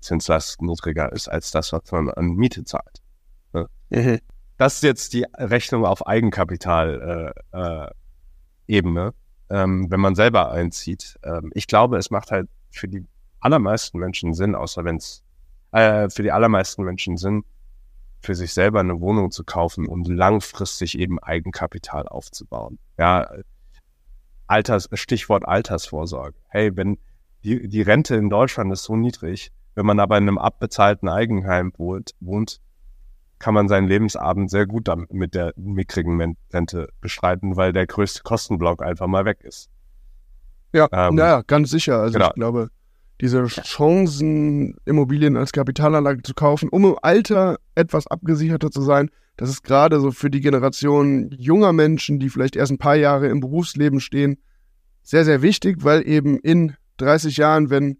[0.00, 3.02] Zinslast niedriger ist als das, was man an Miete zahlt.
[3.90, 4.18] Mhm.
[4.56, 7.90] Das ist jetzt die Rechnung auf Eigenkapital äh,
[8.66, 8.82] äh,
[9.50, 11.18] ähm, wenn man selber einzieht.
[11.22, 13.04] Ähm, ich glaube, es macht halt für die
[13.40, 15.22] allermeisten Menschen Sinn, außer wenn es
[15.72, 17.44] äh, für die allermeisten Menschen Sinn,
[18.24, 22.78] für sich selber eine Wohnung zu kaufen und langfristig eben Eigenkapital aufzubauen.
[22.98, 23.28] Ja,
[24.46, 26.36] Alters, Stichwort Altersvorsorge.
[26.48, 26.98] Hey, wenn
[27.44, 31.72] die, die Rente in Deutschland ist so niedrig, wenn man aber in einem abbezahlten Eigenheim
[31.76, 32.60] wohnt, wohnt
[33.38, 38.82] kann man seinen Lebensabend sehr gut mit der mickrigen Rente bestreiten, weil der größte Kostenblock
[38.82, 39.68] einfach mal weg ist.
[40.72, 42.00] Ja, ähm, ja, ganz sicher.
[42.00, 42.28] Also genau.
[42.28, 42.70] ich glaube,
[43.20, 49.50] diese Chancen, Immobilien als Kapitalanlage zu kaufen, um im Alter etwas abgesicherter zu sein, das
[49.50, 53.40] ist gerade so für die Generation junger Menschen, die vielleicht erst ein paar Jahre im
[53.40, 54.38] Berufsleben stehen,
[55.02, 57.98] sehr, sehr wichtig, weil eben in 30 Jahren, wenn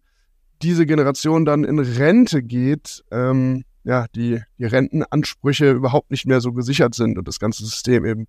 [0.63, 6.53] diese Generation dann in Rente geht, ähm, ja, die, die Rentenansprüche überhaupt nicht mehr so
[6.53, 8.27] gesichert sind und das ganze System eben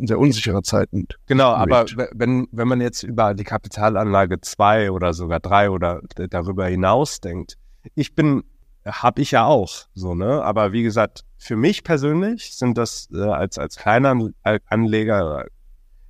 [0.00, 1.06] in sehr unsicherer Zeiten.
[1.26, 6.66] Genau, aber wenn, wenn man jetzt über die Kapitalanlage zwei oder sogar drei oder darüber
[6.66, 7.56] hinaus denkt,
[7.94, 8.44] ich bin,
[8.84, 10.42] habe ich ja auch so, ne?
[10.42, 14.30] Aber wie gesagt, für mich persönlich sind das äh, als, als kleiner
[14.66, 15.46] Anleger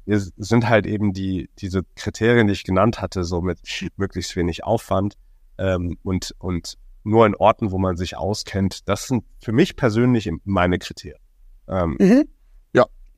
[0.07, 3.61] sind halt eben die, diese Kriterien, die ich genannt hatte, so mit
[3.97, 5.15] möglichst wenig Aufwand
[5.59, 8.89] ähm, und, und nur in Orten, wo man sich auskennt.
[8.89, 11.21] Das sind für mich persönlich meine Kriterien.
[11.69, 12.29] Ähm, mhm.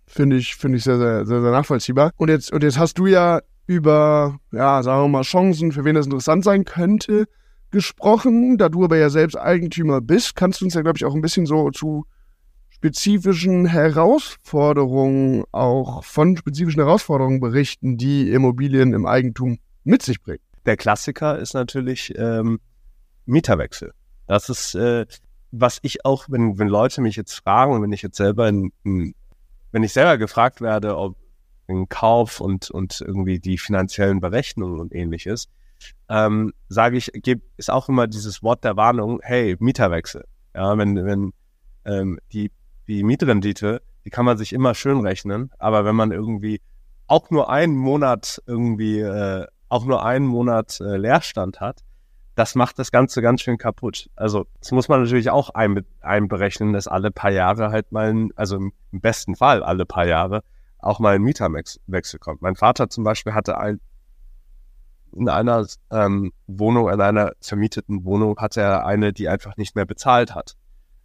[0.07, 2.12] Finde ich, finde ich sehr, sehr, sehr, sehr nachvollziehbar.
[2.17, 5.95] Und jetzt, und jetzt hast du ja über, ja, sagen wir mal, Chancen, für wen
[5.95, 7.27] das interessant sein könnte,
[7.71, 8.59] gesprochen.
[8.59, 11.23] Da du aber ja selbst Eigentümer bist, kannst du uns ja, glaube ich, auch ein
[11.23, 12.05] bisschen so zu
[12.71, 20.43] spezifischen Herausforderungen, auch von spezifischen Herausforderungen berichten, die Immobilien im Eigentum mit sich bringen.
[20.67, 22.61] Der Klassiker ist natürlich ähm,
[23.25, 23.93] Mieterwechsel.
[24.27, 25.07] Das ist, äh,
[25.51, 29.15] was ich auch, wenn, wenn Leute mich jetzt fragen, wenn ich jetzt selber in, in,
[29.73, 31.17] wenn ich selber gefragt werde, ob
[31.69, 35.49] ein Kauf und, und irgendwie die finanziellen Berechnungen und ähnliches,
[36.09, 40.25] ähm, sage ich, geb, ist auch immer dieses Wort der Warnung, hey, Mieterwechsel.
[40.55, 41.33] Ja, wenn, wenn
[41.85, 42.51] ähm, die,
[42.87, 46.61] die Mietrendite, die kann man sich immer schön rechnen, aber wenn man irgendwie
[47.07, 51.81] auch nur einen Monat irgendwie, äh, auch nur einen Monat äh, Leerstand hat,
[52.35, 54.11] das macht das Ganze ganz schön kaputt.
[54.16, 58.31] Also das muss man natürlich auch ein, einberechnen, dass alle paar Jahre halt mal, ein,
[58.37, 60.42] also im besten Fall alle paar Jahre,
[60.79, 62.42] auch mal ein Mieterwechsel kommt.
[62.42, 63.81] Mein Vater zum Beispiel hatte ein,
[65.14, 69.85] in einer ähm, Wohnung, in einer vermieteten Wohnung, hatte er eine, die einfach nicht mehr
[69.85, 70.57] bezahlt hat.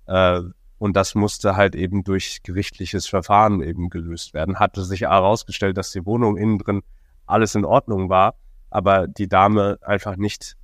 [0.06, 0.42] Äh,
[0.80, 4.60] und das musste halt eben durch gerichtliches Verfahren eben gelöst werden.
[4.60, 6.84] Hatte sich herausgestellt, dass die Wohnung innen drin
[7.26, 8.36] alles in Ordnung war,
[8.70, 10.56] aber die Dame einfach nicht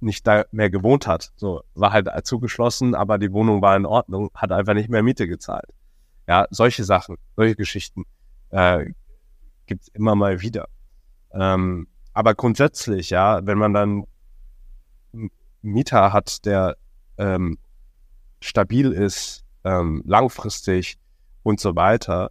[0.00, 1.32] nicht da mehr gewohnt hat.
[1.36, 5.26] So, war halt zugeschlossen, aber die Wohnung war in Ordnung, hat einfach nicht mehr Miete
[5.26, 5.70] gezahlt.
[6.26, 8.04] Ja, solche Sachen, solche Geschichten
[8.50, 8.86] äh,
[9.66, 10.68] gibt immer mal wieder.
[11.32, 14.04] Ähm, aber grundsätzlich, ja, wenn man dann
[15.12, 15.30] einen
[15.62, 16.76] Mieter hat, der
[17.16, 17.58] ähm,
[18.40, 20.98] stabil ist, ähm, langfristig
[21.42, 22.30] und so weiter,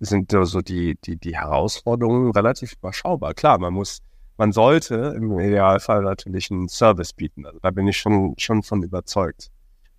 [0.00, 3.34] sind so die, die, die Herausforderungen relativ überschaubar.
[3.34, 4.00] Klar, man muss
[4.40, 7.44] man sollte im Idealfall natürlich einen Service bieten.
[7.44, 9.50] Also da bin ich schon, schon von überzeugt.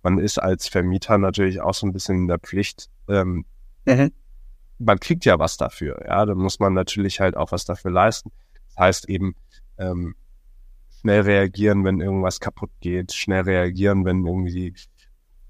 [0.02, 2.90] Man ist als Vermieter natürlich auch so ein bisschen in der Pflicht.
[3.08, 3.44] Ähm,
[3.84, 4.10] mhm.
[4.80, 6.04] Man kriegt ja was dafür.
[6.04, 8.32] Ja, da muss man natürlich halt auch was dafür leisten.
[8.66, 9.36] Das heißt eben,
[9.78, 10.16] ähm,
[11.00, 14.74] schnell reagieren, wenn irgendwas kaputt geht, schnell reagieren, wenn irgendwie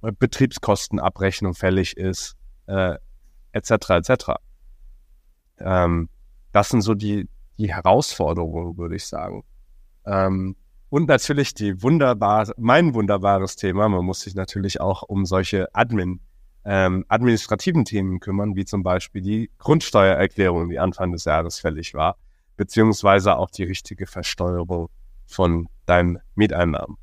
[0.02, 2.96] Betriebskostenabrechnung fällig ist, äh,
[3.52, 3.70] etc.
[3.88, 4.32] etc.
[5.60, 6.10] Ähm,
[6.52, 7.26] das sind so die,
[7.58, 9.44] die Herausforderung, würde ich sagen.
[10.06, 10.56] Ähm,
[10.88, 16.20] und natürlich die wunderbar, mein wunderbares Thema, man muss sich natürlich auch um solche Admin,
[16.64, 22.16] ähm, administrativen Themen kümmern, wie zum Beispiel die Grundsteuererklärung, die Anfang des Jahres fällig war.
[22.56, 24.88] beziehungsweise auch die richtige Versteuerung
[25.26, 26.96] von deinen Mieteinnahmen.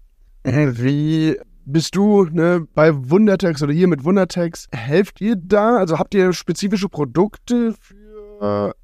[0.44, 4.68] Wie bist du ne, bei Wundertex oder hier mit Wundertex?
[4.72, 5.78] Helft ihr da?
[5.78, 8.76] Also habt ihr spezifische Produkte für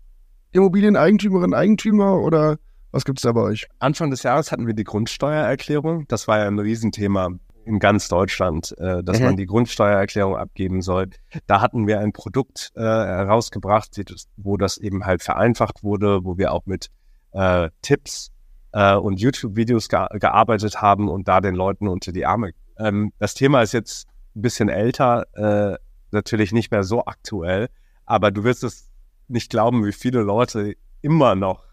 [0.55, 2.57] Immobilieneigentümerinnen und Eigentümer oder
[2.91, 3.67] was gibt es da bei euch?
[3.79, 6.07] Anfang des Jahres hatten wir die Grundsteuererklärung.
[6.07, 7.29] Das war ja ein Riesenthema
[7.65, 9.25] in ganz Deutschland, äh, dass mhm.
[9.25, 11.09] man die Grundsteuererklärung abgeben soll.
[11.47, 13.99] Da hatten wir ein Produkt äh, herausgebracht,
[14.37, 16.89] wo das eben halt vereinfacht wurde, wo wir auch mit
[17.33, 18.31] äh, Tipps
[18.71, 22.51] äh, und YouTube-Videos ge gearbeitet haben und da den Leuten unter die Arme.
[22.77, 25.77] Ähm, das Thema ist jetzt ein bisschen älter, äh,
[26.11, 27.67] natürlich nicht mehr so aktuell,
[28.05, 28.89] aber du wirst es
[29.27, 31.65] nicht glauben, wie viele Leute immer noch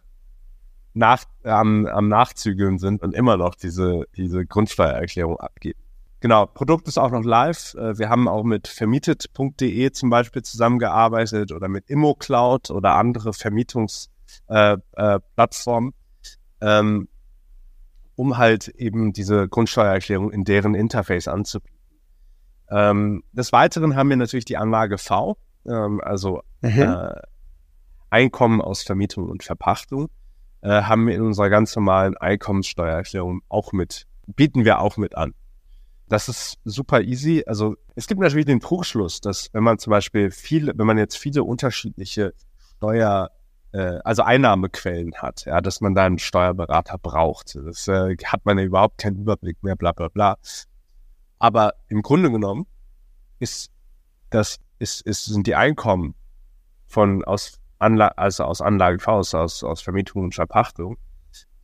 [0.94, 5.78] nach, am, am Nachzügeln sind und immer noch diese, diese Grundsteuererklärung abgeben.
[6.20, 7.74] Genau, Produkt ist auch noch live.
[7.74, 15.94] Äh, wir haben auch mit vermietet.de zum Beispiel zusammengearbeitet oder mit ImmoCloud oder andere Vermietungsplattformen,
[16.60, 17.08] äh, äh, ähm,
[18.14, 21.72] um halt eben diese Grundsteuererklärung in deren Interface anzubieten.
[22.70, 25.36] Ähm, des Weiteren haben wir natürlich die Anlage V,
[25.66, 26.82] ähm, also mhm.
[26.82, 27.14] äh,
[28.12, 30.09] Einkommen aus Vermietung und Verpachtung,
[30.61, 35.35] äh, haben wir in unserer ganz normalen Einkommenssteuererklärung auch mit, bieten wir auch mit an.
[36.09, 37.42] Das ist super easy.
[37.46, 41.16] Also es gibt natürlich den Trugschluss, dass wenn man zum Beispiel viele, wenn man jetzt
[41.16, 42.35] viele unterschiedliche
[42.77, 43.31] Steuer,
[43.72, 47.57] äh, also Einnahmequellen hat, ja, dass man da einen Steuerberater braucht.
[47.57, 50.37] Das äh, hat man ja überhaupt keinen Überblick mehr, bla bla bla.
[51.38, 52.66] Aber im Grunde genommen
[53.38, 53.72] ist
[54.29, 56.14] das, ist, ist, sind die Einkommen
[56.87, 60.96] von aus Anla also aus Anlagenfonds, aus, aus Vermietung und Verpachtung,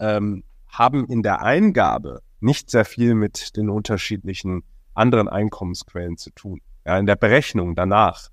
[0.01, 4.63] ähm, haben in der Eingabe nicht sehr viel mit den unterschiedlichen
[4.95, 6.61] anderen Einkommensquellen zu tun.
[6.85, 8.29] Ja, in der Berechnung danach,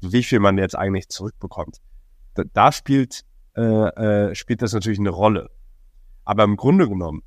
[0.00, 1.78] wie viel man jetzt eigentlich zurückbekommt,
[2.34, 3.22] da, da spielt,
[3.56, 5.50] äh, äh, spielt das natürlich eine Rolle.
[6.24, 7.22] Aber im Grunde genommen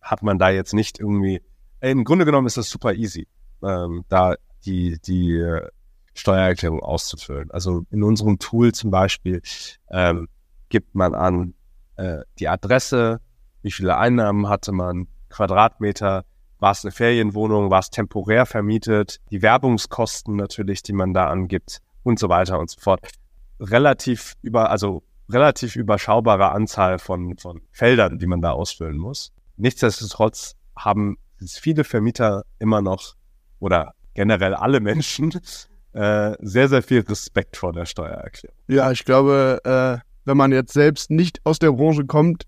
[0.00, 1.42] hat man da jetzt nicht irgendwie,
[1.80, 3.26] äh, im Grunde genommen ist das super easy,
[3.62, 5.68] ähm, da die, die äh,
[6.16, 7.50] Steuererklärung auszufüllen.
[7.50, 9.42] Also in unserem Tool zum Beispiel
[9.90, 10.28] ähm,
[10.68, 11.54] gibt man an
[11.96, 13.20] äh, die Adresse,
[13.62, 16.24] wie viele Einnahmen hatte man, Quadratmeter,
[16.58, 21.80] war es eine Ferienwohnung, war es temporär vermietet, die Werbungskosten natürlich, die man da angibt
[22.02, 23.10] und so weiter und so fort.
[23.60, 29.32] Relativ über, also relativ überschaubare Anzahl von, von Feldern, die man da ausfüllen muss.
[29.56, 33.14] Nichtsdestotrotz haben viele Vermieter immer noch
[33.58, 35.30] oder generell alle Menschen
[35.96, 38.58] äh, sehr, sehr viel Respekt vor der Steuererklärung.
[38.68, 42.44] Ja, ich glaube, äh, wenn man jetzt selbst nicht aus der Branche kommt,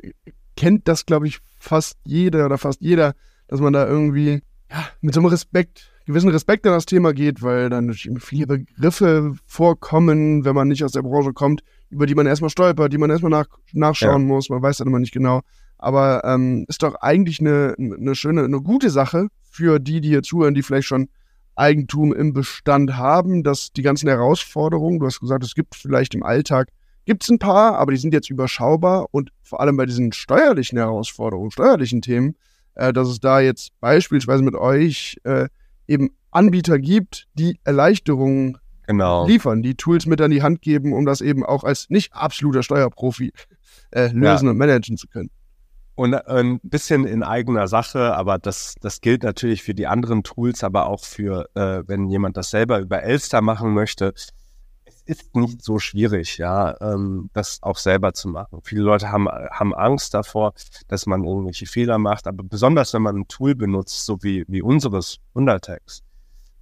[0.56, 3.14] kennt das, glaube ich, fast jeder oder fast jeder,
[3.46, 7.40] dass man da irgendwie ja, mit so einem Respekt, gewissen Respekt an das Thema geht,
[7.40, 12.26] weil dann viele Begriffe vorkommen, wenn man nicht aus der Branche kommt, über die man
[12.26, 14.34] erstmal stolpert, die man erstmal nach, nachschauen ja.
[14.34, 14.50] muss.
[14.50, 15.40] Man weiß dann immer nicht genau.
[15.78, 20.22] Aber ähm, ist doch eigentlich eine, eine schöne, eine gute Sache für die, die hier
[20.22, 21.08] zuhören, die vielleicht schon
[21.58, 26.22] Eigentum im Bestand haben, dass die ganzen Herausforderungen, du hast gesagt, es gibt vielleicht im
[26.22, 26.68] Alltag
[27.08, 30.76] Gibt es ein paar, aber die sind jetzt überschaubar und vor allem bei diesen steuerlichen
[30.76, 32.36] Herausforderungen, steuerlichen Themen,
[32.74, 35.48] äh, dass es da jetzt beispielsweise mit euch äh,
[35.86, 39.26] eben Anbieter gibt, die Erleichterungen genau.
[39.26, 42.62] liefern, die Tools mit an die Hand geben, um das eben auch als nicht absoluter
[42.62, 43.32] Steuerprofi
[43.92, 44.50] äh, lösen ja.
[44.50, 45.30] und managen zu können.
[45.98, 50.22] Und äh, ein bisschen in eigener Sache, aber das, das gilt natürlich für die anderen
[50.22, 54.14] Tools, aber auch für, äh, wenn jemand das selber über Elster machen möchte
[55.06, 58.60] ist nicht so schwierig, ja, ähm, das auch selber zu machen.
[58.62, 60.52] Viele Leute haben, haben Angst davor,
[60.86, 64.62] dass man irgendwelche Fehler macht, aber besonders wenn man ein Tool benutzt, so wie, wie
[64.62, 66.04] unseres Wundertext,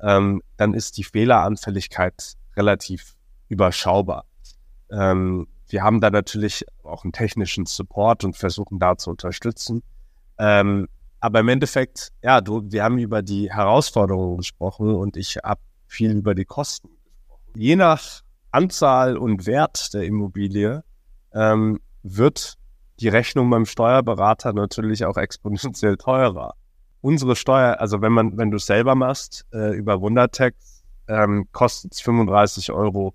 [0.01, 3.16] ähm, dann ist die Fehleranfälligkeit relativ
[3.49, 4.25] überschaubar.
[4.90, 9.83] Ähm, wir haben da natürlich auch einen technischen Support und versuchen da zu unterstützen.
[10.38, 10.88] Ähm,
[11.20, 16.12] aber im Endeffekt, ja, du, wir haben über die Herausforderungen gesprochen und ich habe viel
[16.12, 17.52] über die Kosten gesprochen.
[17.57, 20.85] Je nach Anzahl und Wert der Immobilie
[21.33, 22.55] ähm, wird
[23.00, 26.55] die Rechnung beim Steuerberater natürlich auch exponentiell teurer.
[27.00, 31.92] Unsere Steuer, also wenn man, wenn du es selber machst, äh, über Wundertext, ähm, kostet
[31.92, 33.14] es 35 Euro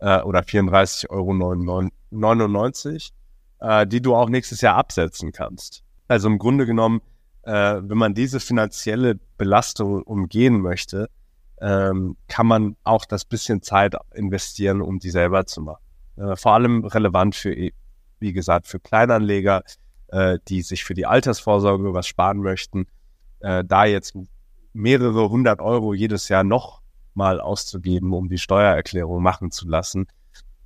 [0.00, 3.12] äh, oder 34,99 Euro, 99,
[3.60, 5.82] äh, die du auch nächstes Jahr absetzen kannst.
[6.08, 7.00] Also im Grunde genommen,
[7.42, 11.08] äh, wenn man diese finanzielle Belastung umgehen möchte,
[11.60, 15.82] ähm, kann man auch das bisschen Zeit investieren, um die selber zu machen.
[16.16, 17.72] Äh, vor allem relevant für, e,
[18.18, 19.62] wie gesagt, für Kleinanleger,
[20.08, 22.86] äh, die sich für die Altersvorsorge was sparen möchten,
[23.40, 24.16] äh, da jetzt
[24.72, 26.79] mehrere hundert Euro jedes Jahr noch
[27.14, 30.06] mal auszugeben, um die Steuererklärung machen zu lassen,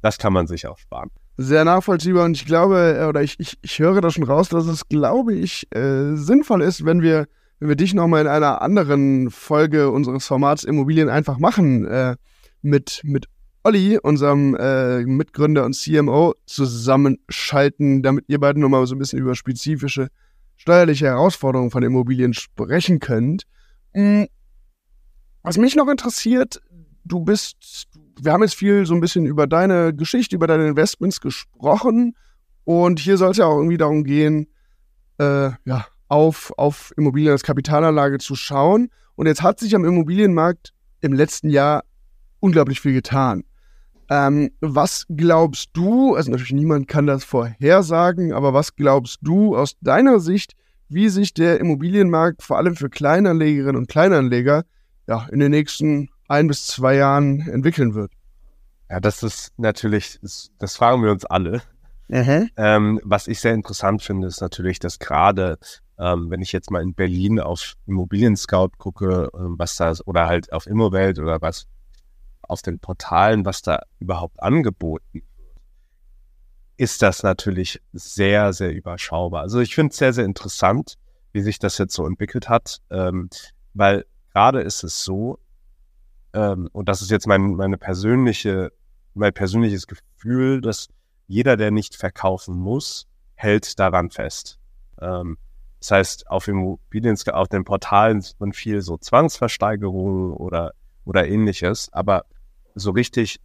[0.02, 1.10] das kann man sich auch sparen.
[1.36, 4.66] Sehr nachvollziehbar und ich glaube, äh, oder ich, ich, ich höre da schon raus, dass
[4.66, 7.26] es, glaube ich, äh, sinnvoll ist, wenn wir,
[7.58, 12.16] wenn wir dich nochmal in einer anderen Folge unseres Formats Immobilien einfach machen, äh,
[12.62, 13.26] mit, mit
[13.64, 19.34] Olli, unserem äh, Mitgründer und CMO, zusammenschalten, damit ihr beiden nochmal so ein bisschen über
[19.34, 20.08] spezifische
[20.56, 23.44] steuerliche Herausforderungen von Immobilien sprechen könnt.
[25.44, 26.62] Was mich noch interessiert,
[27.04, 27.86] du bist,
[28.18, 32.16] wir haben jetzt viel so ein bisschen über deine Geschichte, über deine Investments gesprochen
[32.64, 34.48] und hier soll es ja auch irgendwie darum gehen,
[35.18, 38.88] äh, ja, auf, auf Immobilien als Kapitalanlage zu schauen.
[39.16, 41.84] Und jetzt hat sich am Immobilienmarkt im letzten Jahr
[42.40, 43.44] unglaublich viel getan.
[44.08, 49.76] Ähm, was glaubst du, also natürlich niemand kann das vorhersagen, aber was glaubst du aus
[49.82, 50.54] deiner Sicht,
[50.88, 54.64] wie sich der Immobilienmarkt vor allem für Kleinanlegerinnen und Kleinanleger
[55.06, 58.12] ja, in den nächsten ein bis zwei Jahren entwickeln wird?
[58.90, 61.62] Ja, das ist natürlich, das, fragen wir uns alle.
[62.08, 62.50] Mhm.
[62.56, 65.58] Ähm, was ich sehr interessant finde, ist natürlich, dass gerade,
[65.98, 70.26] ähm, wenn ich jetzt mal in Berlin auf Immobilien Scout gucke, ähm, was da oder
[70.26, 71.66] halt auf Immowelt oder was
[72.42, 75.24] auf den Portalen, was da überhaupt angeboten wird,
[76.76, 79.42] ist das natürlich sehr, sehr überschaubar.
[79.42, 80.96] Also ich finde es sehr, sehr interessant,
[81.32, 83.30] wie sich das jetzt so entwickelt hat, ähm,
[83.74, 85.38] weil gerade ist es so,
[86.34, 88.72] ähm, und das ist jetzt mein, meine persönliche,
[89.14, 90.88] mein persönliches Gefühl, dass
[91.28, 94.58] jeder, der nicht verkaufen muss, hält daran fest.
[95.00, 95.38] Ähm,
[95.78, 100.72] das heißt, auf Immobilien, auf den Portalen sieht man viel so Zwangsversteigerungen oder,
[101.04, 102.24] oder ähnliches, aber
[102.74, 103.38] so richtig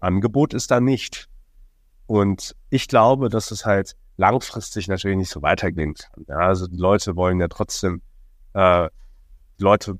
[0.00, 1.28] Angebot ist da nicht.
[2.06, 6.24] Und ich glaube, dass es halt langfristig natürlich nicht so weitergehen kann.
[6.28, 8.02] Ja, also die Leute wollen ja trotzdem,
[8.52, 8.88] äh,
[9.58, 9.98] die Leute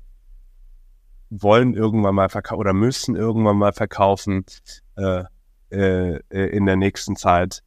[1.29, 4.45] wollen irgendwann mal verkaufen oder müssen irgendwann mal verkaufen
[4.95, 5.23] äh,
[5.71, 7.63] äh, in der nächsten Zeit.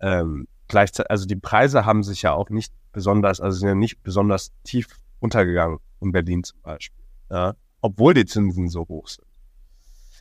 [0.00, 4.02] Ähm, gleichzeitig, also die Preise haben sich ja auch nicht besonders, also sind ja nicht
[4.02, 4.86] besonders tief
[5.18, 9.26] untergegangen in Berlin zum Beispiel, ja, obwohl die Zinsen so hoch sind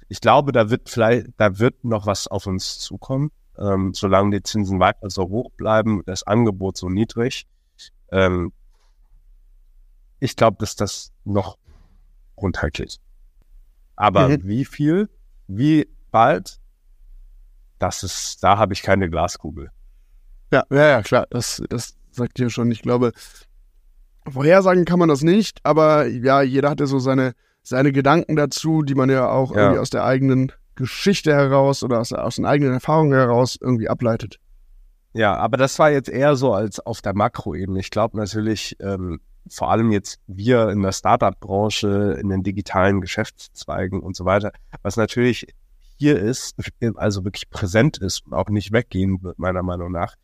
[0.10, 4.44] ich glaube, da wird vielleicht, da wird noch was auf uns zukommen, ähm, solange die
[4.44, 7.46] Zinsen weiter so hoch bleiben, das Angebot so niedrig.
[8.12, 8.52] Ähm,
[10.20, 11.58] ich glaube, dass das noch
[12.38, 13.00] runtergeht.
[13.96, 14.40] Aber mhm.
[14.44, 15.10] wie viel,
[15.48, 16.60] wie bald,
[17.80, 19.72] das ist, da habe ich keine Glaskugel.
[20.52, 22.72] Ja, ja, ja, klar, das, das sagt ihr schon.
[22.72, 23.12] Ich glaube,
[24.28, 28.96] vorhersagen kann man das nicht, aber ja, jeder hatte so seine, seine Gedanken dazu, die
[28.96, 29.62] man ja auch ja.
[29.62, 34.40] irgendwie aus der eigenen Geschichte heraus oder aus, aus den eigenen Erfahrungen heraus irgendwie ableitet.
[35.14, 37.80] Ja, aber das war jetzt eher so als auf der Makroebene.
[37.80, 44.00] Ich glaube natürlich, ähm, vor allem jetzt wir in der Startup-Branche, in den digitalen Geschäftszweigen
[44.00, 45.48] und so weiter, was natürlich
[45.98, 46.56] hier ist,
[46.96, 50.16] also wirklich präsent ist und auch nicht weggehen wird, meiner Meinung nach,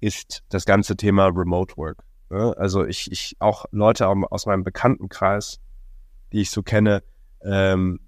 [0.00, 2.02] ist das ganze Thema Remote Work.
[2.30, 2.54] Ne?
[2.56, 5.60] Also ich, ich auch Leute aus meinem Bekanntenkreis,
[6.32, 7.02] die ich so kenne,
[7.44, 8.00] ähm,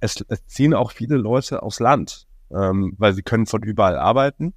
[0.00, 4.52] es, es ziehen auch viele Leute aufs Land, ähm, weil sie können von überall arbeiten.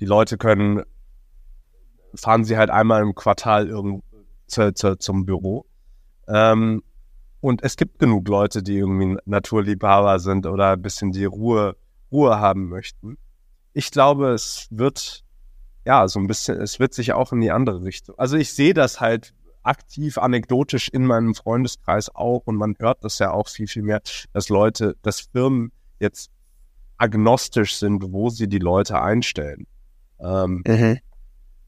[0.00, 0.82] Die Leute können,
[2.14, 4.04] fahren sie halt einmal im Quartal irgend,
[4.46, 5.66] zu, zu, zum Büro.
[6.28, 6.82] Ähm,
[7.40, 11.76] und es gibt genug Leute, die irgendwie Naturliebhaber sind oder ein bisschen die Ruhe,
[12.12, 13.18] Ruhe haben möchten.
[13.72, 15.24] Ich glaube, es wird,
[15.84, 18.16] ja, so ein bisschen, es wird sich auch in die andere Richtung.
[18.18, 23.18] Also ich sehe das halt aktiv anekdotisch in meinem Freundeskreis auch und man hört das
[23.18, 26.30] ja auch viel, viel mehr, dass Leute, dass Firmen jetzt
[26.96, 29.66] agnostisch sind, wo sie die Leute einstellen.
[30.20, 30.98] Ähm, mhm.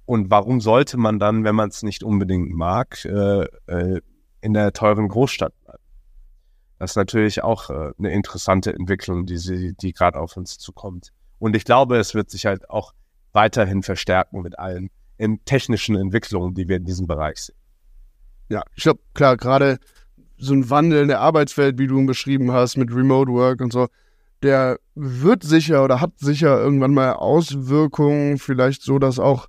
[0.07, 4.01] Und warum sollte man dann, wenn man es nicht unbedingt mag, äh, äh,
[4.41, 5.83] in der teuren Großstadt bleiben?
[6.79, 11.11] Das ist natürlich auch äh, eine interessante Entwicklung, die, sie, die gerade auf uns zukommt.
[11.39, 12.93] Und ich glaube, es wird sich halt auch
[13.33, 17.57] weiterhin verstärken mit allen in technischen Entwicklungen, die wir in diesem Bereich sehen
[18.49, 19.79] ja, ich glaube, klar, gerade
[20.37, 23.73] so ein Wandel in der Arbeitswelt, wie du ihn beschrieben hast, mit Remote Work und
[23.73, 23.89] so,
[24.43, 29.49] der wird sicher oder hat sicher irgendwann mal Auswirkungen, vielleicht so, dass auch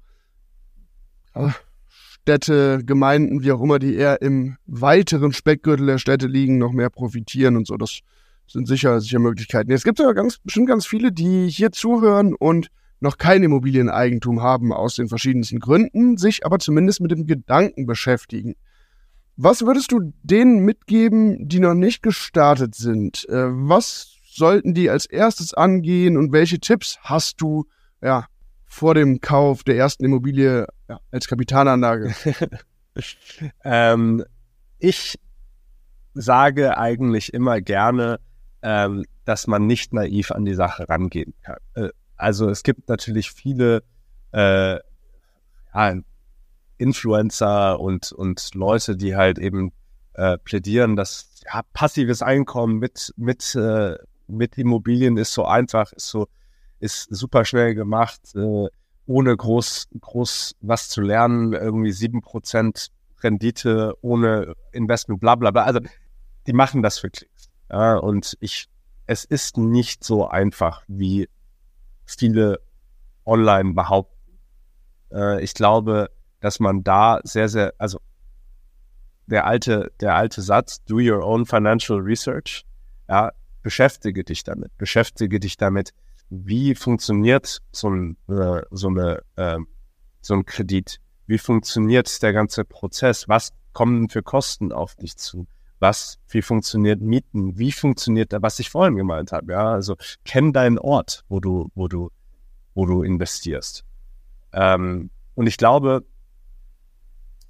[2.26, 6.90] Städte, Gemeinden, wie auch immer, die eher im weiteren Speckgürtel der Städte liegen, noch mehr
[6.90, 7.78] profitieren und so.
[7.78, 8.00] Das
[8.48, 9.72] sind sicher, sicher Möglichkeiten.
[9.72, 12.70] Jetzt gibt aber ganz, bestimmt ganz viele, die hier zuhören und
[13.00, 18.56] noch kein Immobilieneigentum haben aus den verschiedensten Gründen, sich aber zumindest mit dem Gedanken beschäftigen.
[19.38, 23.28] Was würdest du denen mitgeben, die noch nicht gestartet sind?
[23.30, 27.66] Äh, was sollten die als erstes angehen und welche Tipps hast du
[28.02, 28.26] ja,
[28.66, 32.14] vor dem Kauf der ersten Immobilie ja, als Kapitalanlage?
[33.64, 34.24] ähm,
[34.80, 35.20] ich
[36.14, 38.20] sage eigentlich immer gerne,
[38.62, 41.58] ähm, dass man nicht naiv an die Sache rangehen kann.
[41.76, 43.84] Äh, also es gibt natürlich viele
[44.32, 44.80] äh,
[45.74, 45.96] ja,
[46.78, 49.72] Influencer und, und Leute, die halt eben
[50.14, 53.98] äh, plädieren, dass ja, passives Einkommen mit, mit, äh,
[54.28, 56.28] mit Immobilien ist so einfach, ist so,
[56.86, 58.68] ist super schnell gemacht, äh,
[59.08, 65.64] ohne groß, groß was zu lernen, irgendwie sieben Prozent Rendite ohne Investment, bla bla bla.
[65.64, 65.80] Also
[66.48, 67.50] die machen das für Klicks.
[67.70, 68.68] Ja, und ich,
[69.08, 71.28] es ist nicht so einfach, wie
[72.06, 72.60] viele
[73.26, 74.40] online behaupten.
[75.12, 76.10] Äh, ich glaube,
[76.40, 78.00] dass man da sehr, sehr, also
[79.26, 82.64] der alte, der alte Satz, do your own financial research,
[83.10, 83.32] ja,
[83.64, 85.92] beschäftige dich damit, beschäftige dich damit,
[86.30, 89.60] wie funktioniert so ein, äh, so eine, äh,
[90.22, 95.48] so ein Kredit, wie funktioniert der ganze Prozess, was kommen für Kosten auf dich zu,
[95.80, 100.80] was, wie funktioniert Mieten, wie funktioniert, was ich vorhin gemeint habe, ja, also kenn deinen
[100.80, 102.12] Ort, wo du, wo du,
[102.74, 103.84] wo du investierst.
[104.54, 106.06] Ähm, und ich glaube,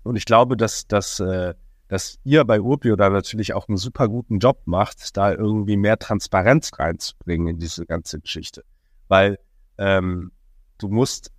[0.03, 1.53] und ich glaube, dass, dass äh,
[1.87, 5.99] dass ihr bei Urbio da natürlich auch einen super guten Job macht, da irgendwie mehr
[5.99, 8.63] Transparenz reinzubringen in diese ganze Geschichte.
[9.07, 9.37] Weil
[9.77, 10.31] ähm,
[10.77, 11.31] du musst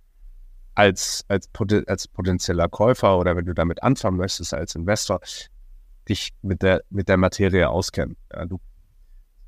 [0.75, 1.49] als, als,
[1.87, 5.19] als potenzieller Käufer oder wenn du damit anfangen möchtest als Investor,
[6.07, 8.15] dich mit der, mit der Materie auskennen.
[8.31, 8.59] Ja, du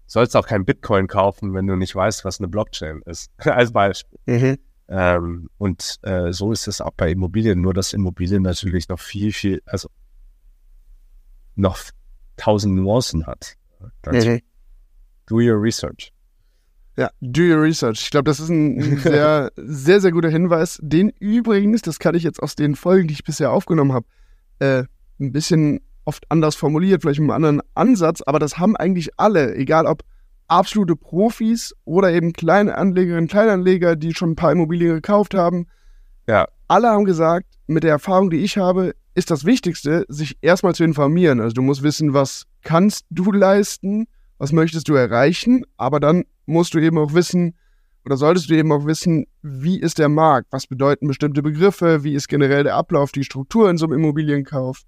[0.06, 4.20] sollst auch kein Bitcoin kaufen, wenn du nicht weißt, was eine Blockchain ist, als Beispiel.
[4.26, 4.58] Mhm.
[4.89, 9.32] Ähm, und äh, so ist es auch bei Immobilien, nur dass Immobilien natürlich noch viel,
[9.32, 9.89] viel, also
[11.60, 11.78] noch
[12.38, 13.55] tausend Nuancen hat.
[14.05, 14.41] Mhm.
[15.28, 16.12] Do your research.
[16.97, 18.01] Ja, do your research.
[18.01, 20.80] Ich glaube, das ist ein sehr, sehr, sehr guter Hinweis.
[20.82, 24.05] Den übrigens, das kann ich jetzt aus den Folgen, die ich bisher aufgenommen habe,
[24.60, 24.84] äh,
[25.20, 29.55] ein bisschen oft anders formuliert, vielleicht mit einem anderen Ansatz, aber das haben eigentlich alle,
[29.55, 30.03] egal ob
[30.47, 35.68] absolute Profis oder eben kleine Anlegerinnen, Kleinanleger, die schon ein paar Immobilien gekauft haben.
[36.28, 36.47] Ja.
[36.68, 40.84] Alle haben gesagt, mit der Erfahrung, die ich habe, ist das Wichtigste, sich erstmal zu
[40.84, 41.39] informieren.
[41.39, 44.07] Also du musst wissen, was kannst du leisten,
[44.38, 47.55] was möchtest du erreichen, aber dann musst du eben auch wissen,
[48.05, 52.13] oder solltest du eben auch wissen, wie ist der Markt, was bedeuten bestimmte Begriffe, wie
[52.13, 54.84] ist generell der Ablauf, die Struktur in so einem Immobilienkauf.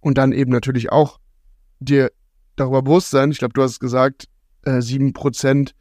[0.00, 1.18] Und dann eben natürlich auch
[1.80, 2.12] dir
[2.56, 4.28] darüber bewusst sein, ich glaube, du hast es gesagt,
[4.64, 5.74] äh, 7%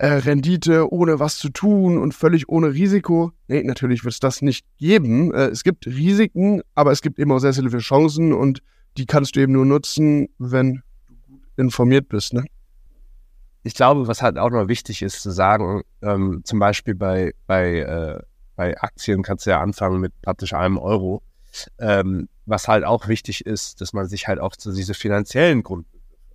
[0.00, 3.32] äh, Rendite ohne was zu tun und völlig ohne Risiko.
[3.48, 5.34] Nee, natürlich wird es das nicht geben.
[5.34, 8.62] Äh, es gibt Risiken, aber es gibt eben auch sehr, sehr viele Chancen und
[8.96, 12.32] die kannst du eben nur nutzen, wenn du gut informiert bist.
[12.32, 12.46] Ne?
[13.62, 17.80] Ich glaube, was halt auch noch wichtig ist zu sagen, ähm, zum Beispiel bei, bei,
[17.80, 18.22] äh,
[18.56, 21.22] bei Aktien kannst du ja anfangen mit praktisch einem Euro.
[21.78, 25.86] Ähm, was halt auch wichtig ist, dass man sich halt auch zu diese finanziellen Grund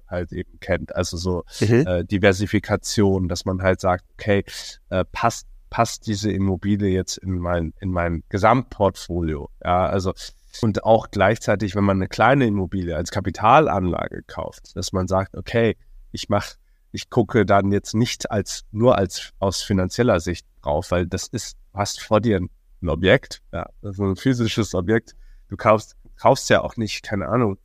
[0.08, 0.96] halt eben kennt.
[0.96, 1.88] Also so mhm.
[1.88, 4.44] äh, Diversifikation, dass man halt sagt, okay,
[4.90, 9.50] äh, passt passt diese Immobilie jetzt in mein in mein Gesamtportfolio.
[9.64, 10.14] Ja, also
[10.62, 15.76] und auch gleichzeitig, wenn man eine kleine Immobilie als Kapitalanlage kauft, dass man sagt, okay,
[16.12, 16.56] ich mache
[16.96, 21.58] ich gucke dann jetzt nicht als nur als aus finanzieller Sicht drauf, weil das ist,
[21.74, 22.50] du hast vor dir ein,
[22.82, 25.14] ein Objekt, ja, also ein physisches Objekt.
[25.50, 27.58] Du kaufst, kaufst ja auch nicht, keine Ahnung,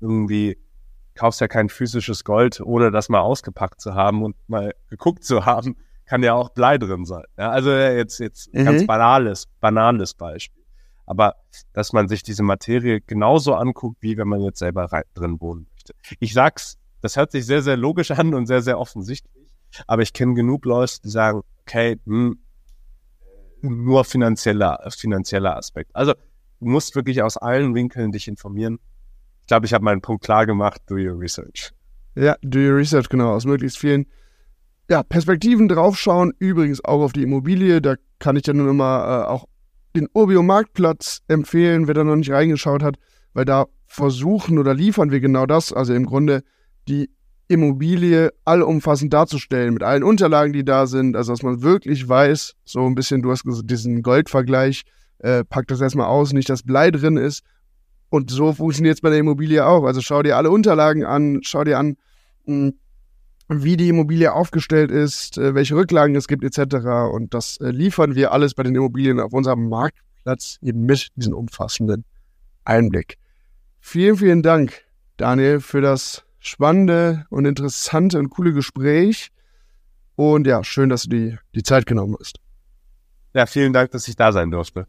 [0.00, 0.58] irgendwie
[1.18, 5.44] kaufst ja kein physisches Gold, ohne das mal ausgepackt zu haben und mal geguckt zu
[5.44, 7.24] haben, kann ja auch Blei drin sein.
[7.36, 8.64] Ja, also jetzt, jetzt mhm.
[8.64, 10.64] ganz banales, banales Beispiel.
[11.06, 11.34] Aber
[11.72, 15.94] dass man sich diese Materie genauso anguckt, wie wenn man jetzt selber drin wohnen möchte.
[16.20, 19.48] Ich sag's, das hört sich sehr, sehr logisch an und sehr, sehr offensichtlich.
[19.86, 22.38] Aber ich kenne genug Leute, die sagen, okay, hm,
[23.60, 25.90] nur finanzieller, finanzieller Aspekt.
[25.94, 26.14] Also
[26.60, 28.78] du musst wirklich aus allen Winkeln dich informieren
[29.48, 30.80] glaube, ich habe meinen Punkt klar gemacht.
[30.86, 31.72] Do your research.
[32.14, 33.32] Ja, do your research, genau.
[33.32, 34.06] Aus möglichst vielen
[34.88, 36.32] ja, Perspektiven draufschauen.
[36.38, 37.80] Übrigens auch auf die Immobilie.
[37.80, 39.46] Da kann ich dann nur mal äh, auch
[39.96, 42.96] den Urbio Marktplatz empfehlen, wer da noch nicht reingeschaut hat,
[43.32, 45.72] weil da versuchen oder liefern wir genau das.
[45.72, 46.42] Also im Grunde
[46.86, 47.10] die
[47.48, 52.84] Immobilie allumfassend darzustellen, mit allen Unterlagen, die da sind, also dass man wirklich weiß, so
[52.84, 54.82] ein bisschen, du hast diesen Goldvergleich,
[55.20, 57.42] äh, packt das erstmal aus, nicht dass Blei drin ist
[58.10, 59.84] und so funktioniert es bei der Immobilie auch.
[59.84, 61.96] Also schau dir alle Unterlagen an, schau dir an,
[62.44, 62.74] hm,
[63.48, 66.76] wie die Immobilie aufgestellt ist, äh, welche Rücklagen es gibt, etc.
[67.12, 71.34] Und das äh, liefern wir alles bei den Immobilien auf unserem Marktplatz eben mit diesem
[71.34, 72.04] umfassenden
[72.64, 73.16] Einblick.
[73.80, 74.84] Vielen, vielen Dank,
[75.16, 79.28] Daniel, für das spannende und interessante und coole Gespräch.
[80.16, 82.40] Und ja, schön, dass du die, die Zeit genommen hast.
[83.34, 84.86] Ja, vielen Dank, dass ich da sein durfte.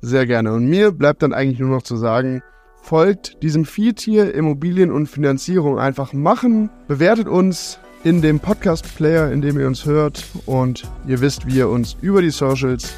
[0.00, 0.52] Sehr gerne.
[0.52, 2.42] Und mir bleibt dann eigentlich nur noch zu sagen,
[2.82, 9.42] folgt diesem Feed hier Immobilien und Finanzierung einfach machen, bewertet uns, in dem Podcast-Player, in
[9.42, 10.24] dem ihr uns hört.
[10.46, 12.92] Und ihr wisst, wie ihr uns über die Socials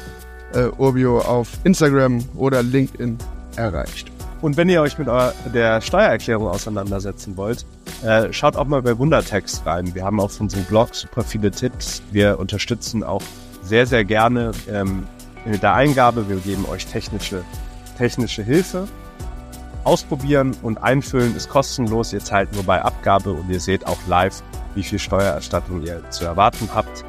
[0.53, 3.17] äh, Urbio auf Instagram oder LinkedIn
[3.55, 4.11] erreicht.
[4.41, 7.65] Und wenn ihr euch mit der Steuererklärung auseinandersetzen wollt,
[8.03, 9.93] äh, schaut auch mal bei Wundertext rein.
[9.93, 12.01] Wir haben auf unserem Blog super viele Tipps.
[12.11, 13.21] Wir unterstützen auch
[13.61, 15.03] sehr, sehr gerne ähm,
[15.45, 16.29] mit der Eingabe.
[16.29, 17.43] Wir geben euch technische,
[17.97, 18.87] technische Hilfe.
[19.83, 22.13] Ausprobieren und einfüllen ist kostenlos.
[22.13, 24.43] Ihr zahlt nur bei Abgabe und ihr seht auch live,
[24.75, 27.03] wie viel Steuererstattung ihr zu erwarten habt.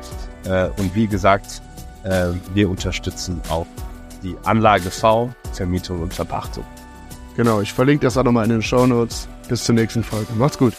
[0.45, 1.61] Äh, und wie gesagt,
[2.05, 3.67] äh, wir unterstützen auch
[4.23, 6.65] die Anlage V, Vermietung und Verpachtung.
[7.37, 9.29] Genau, ich verlinke das auch nochmal in den Show Notes.
[9.49, 10.33] Bis zur nächsten Folge.
[10.35, 10.75] Macht's gut.